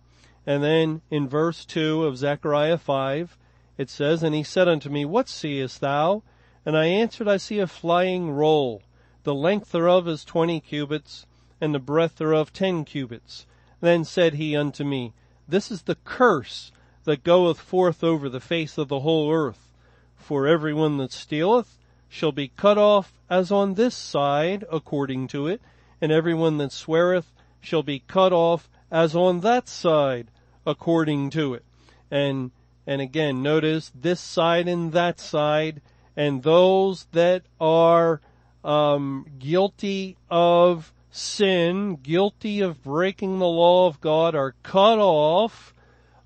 And 0.46 0.62
then 0.62 1.02
in 1.10 1.28
verse 1.28 1.64
2 1.64 2.04
of 2.04 2.18
Zechariah 2.18 2.78
5, 2.78 3.38
it 3.78 3.90
says, 3.90 4.22
And 4.22 4.34
he 4.34 4.42
said 4.42 4.68
unto 4.68 4.90
me, 4.90 5.04
What 5.04 5.28
seest 5.28 5.80
thou? 5.80 6.22
And 6.66 6.76
I 6.76 6.86
answered, 6.86 7.28
I 7.28 7.36
see 7.38 7.58
a 7.58 7.66
flying 7.66 8.30
roll 8.30 8.82
the 9.24 9.34
length 9.34 9.72
thereof 9.72 10.06
is 10.06 10.22
twenty 10.22 10.60
cubits, 10.60 11.24
and 11.58 11.74
the 11.74 11.78
breadth 11.78 12.16
thereof 12.16 12.52
ten 12.52 12.84
cubits. 12.84 13.46
Then 13.80 14.04
said 14.04 14.34
he 14.34 14.54
unto 14.54 14.84
me, 14.84 15.14
This 15.48 15.70
is 15.70 15.82
the 15.82 15.94
curse 15.94 16.70
that 17.04 17.24
goeth 17.24 17.58
forth 17.58 18.04
over 18.04 18.28
the 18.28 18.38
face 18.38 18.76
of 18.76 18.88
the 18.88 19.00
whole 19.00 19.32
earth. 19.32 19.70
For 20.14 20.46
every 20.46 20.74
one 20.74 20.98
that 20.98 21.10
stealeth 21.10 21.78
shall 22.06 22.32
be 22.32 22.48
cut 22.48 22.76
off 22.76 23.14
as 23.30 23.50
on 23.50 23.74
this 23.74 23.94
side 23.94 24.62
according 24.70 25.28
to 25.28 25.46
it, 25.46 25.62
and 26.02 26.12
every 26.12 26.34
one 26.34 26.58
that 26.58 26.72
sweareth 26.72 27.32
shall 27.60 27.82
be 27.82 28.00
cut 28.00 28.32
off 28.32 28.68
as 28.90 29.16
on 29.16 29.40
that 29.40 29.70
side 29.70 30.30
according 30.66 31.30
to 31.30 31.54
it. 31.54 31.64
And, 32.10 32.50
and 32.86 33.00
again, 33.00 33.42
notice 33.42 33.92
this 33.94 34.20
side 34.20 34.68
and 34.68 34.92
that 34.92 35.20
side, 35.20 35.80
and 36.16 36.42
those 36.42 37.06
that 37.12 37.42
are 37.60 38.20
um, 38.62 39.26
guilty 39.38 40.16
of 40.30 40.92
sin, 41.10 41.96
guilty 42.02 42.60
of 42.60 42.82
breaking 42.82 43.38
the 43.38 43.46
law 43.46 43.86
of 43.86 44.00
God 44.00 44.34
are 44.34 44.54
cut 44.62 44.98
off 44.98 45.74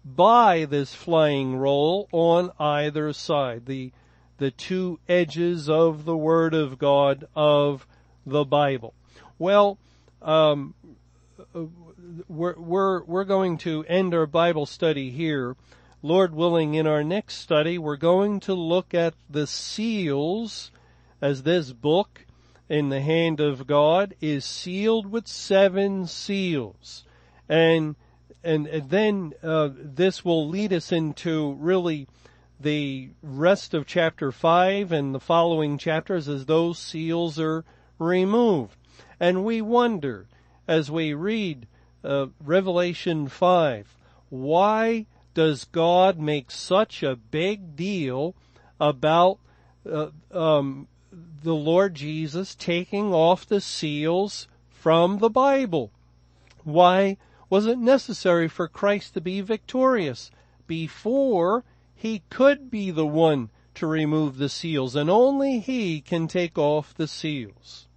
by 0.04 0.64
this 0.64 0.94
flying 0.94 1.56
roll 1.56 2.08
on 2.12 2.50
either 2.58 3.12
side. 3.12 3.66
The, 3.66 3.92
the 4.38 4.50
two 4.50 4.98
edges 5.08 5.68
of 5.68 6.04
the 6.04 6.16
Word 6.16 6.54
of 6.54 6.78
God 6.78 7.26
of 7.34 7.86
the 8.24 8.44
Bible. 8.44 8.94
Well, 9.38 9.78
um, 10.22 10.74
we're, 12.28 12.58
we're, 12.58 13.04
we're 13.04 13.24
going 13.24 13.58
to 13.58 13.84
end 13.86 14.14
our 14.14 14.26
Bible 14.26 14.66
study 14.66 15.10
here. 15.10 15.56
Lord 16.02 16.34
willing, 16.34 16.74
in 16.74 16.86
our 16.86 17.02
next 17.02 17.36
study, 17.36 17.78
we're 17.78 17.96
going 17.96 18.40
to 18.40 18.54
look 18.54 18.94
at 18.94 19.14
the 19.28 19.46
seals 19.46 20.70
as 21.20 21.42
this 21.42 21.72
book 21.72 22.24
in 22.68 22.88
the 22.88 23.00
hand 23.00 23.40
of 23.40 23.66
God 23.66 24.14
is 24.20 24.44
sealed 24.44 25.10
with 25.10 25.26
seven 25.26 26.06
seals. 26.06 27.04
And, 27.48 27.96
and, 28.44 28.66
and 28.66 28.90
then, 28.90 29.32
uh, 29.42 29.70
this 29.74 30.24
will 30.24 30.48
lead 30.48 30.72
us 30.72 30.92
into 30.92 31.54
really 31.54 32.06
the 32.60 33.10
rest 33.22 33.74
of 33.74 33.86
chapter 33.86 34.30
five 34.32 34.92
and 34.92 35.14
the 35.14 35.20
following 35.20 35.78
chapters 35.78 36.28
as 36.28 36.46
those 36.46 36.78
seals 36.78 37.38
are 37.38 37.64
removed. 37.98 38.76
And 39.18 39.44
we 39.44 39.62
wonder 39.62 40.26
as 40.68 40.90
we 40.90 41.14
read, 41.14 41.66
uh, 42.04 42.26
Revelation 42.44 43.28
5, 43.28 43.96
why 44.30 45.06
does 45.34 45.64
God 45.64 46.18
make 46.18 46.50
such 46.50 47.02
a 47.02 47.16
big 47.16 47.76
deal 47.76 48.34
about 48.80 49.38
uh, 49.90 50.08
um, 50.32 50.88
the 51.42 51.54
Lord 51.54 51.94
Jesus 51.94 52.54
taking 52.54 53.12
off 53.12 53.46
the 53.46 53.60
seals 53.60 54.48
from 54.70 55.18
the 55.18 55.30
Bible. 55.30 55.90
Why 56.64 57.16
was 57.50 57.66
it 57.66 57.78
necessary 57.78 58.48
for 58.48 58.68
Christ 58.68 59.14
to 59.14 59.20
be 59.20 59.40
victorious 59.40 60.30
before 60.66 61.64
he 61.94 62.22
could 62.30 62.70
be 62.70 62.90
the 62.90 63.06
one 63.06 63.50
to 63.74 63.86
remove 63.86 64.36
the 64.36 64.48
seals 64.48 64.94
and 64.94 65.08
only 65.08 65.58
he 65.58 66.00
can 66.00 66.28
take 66.28 66.58
off 66.58 66.94
the 66.94 67.08
seals? 67.08 67.87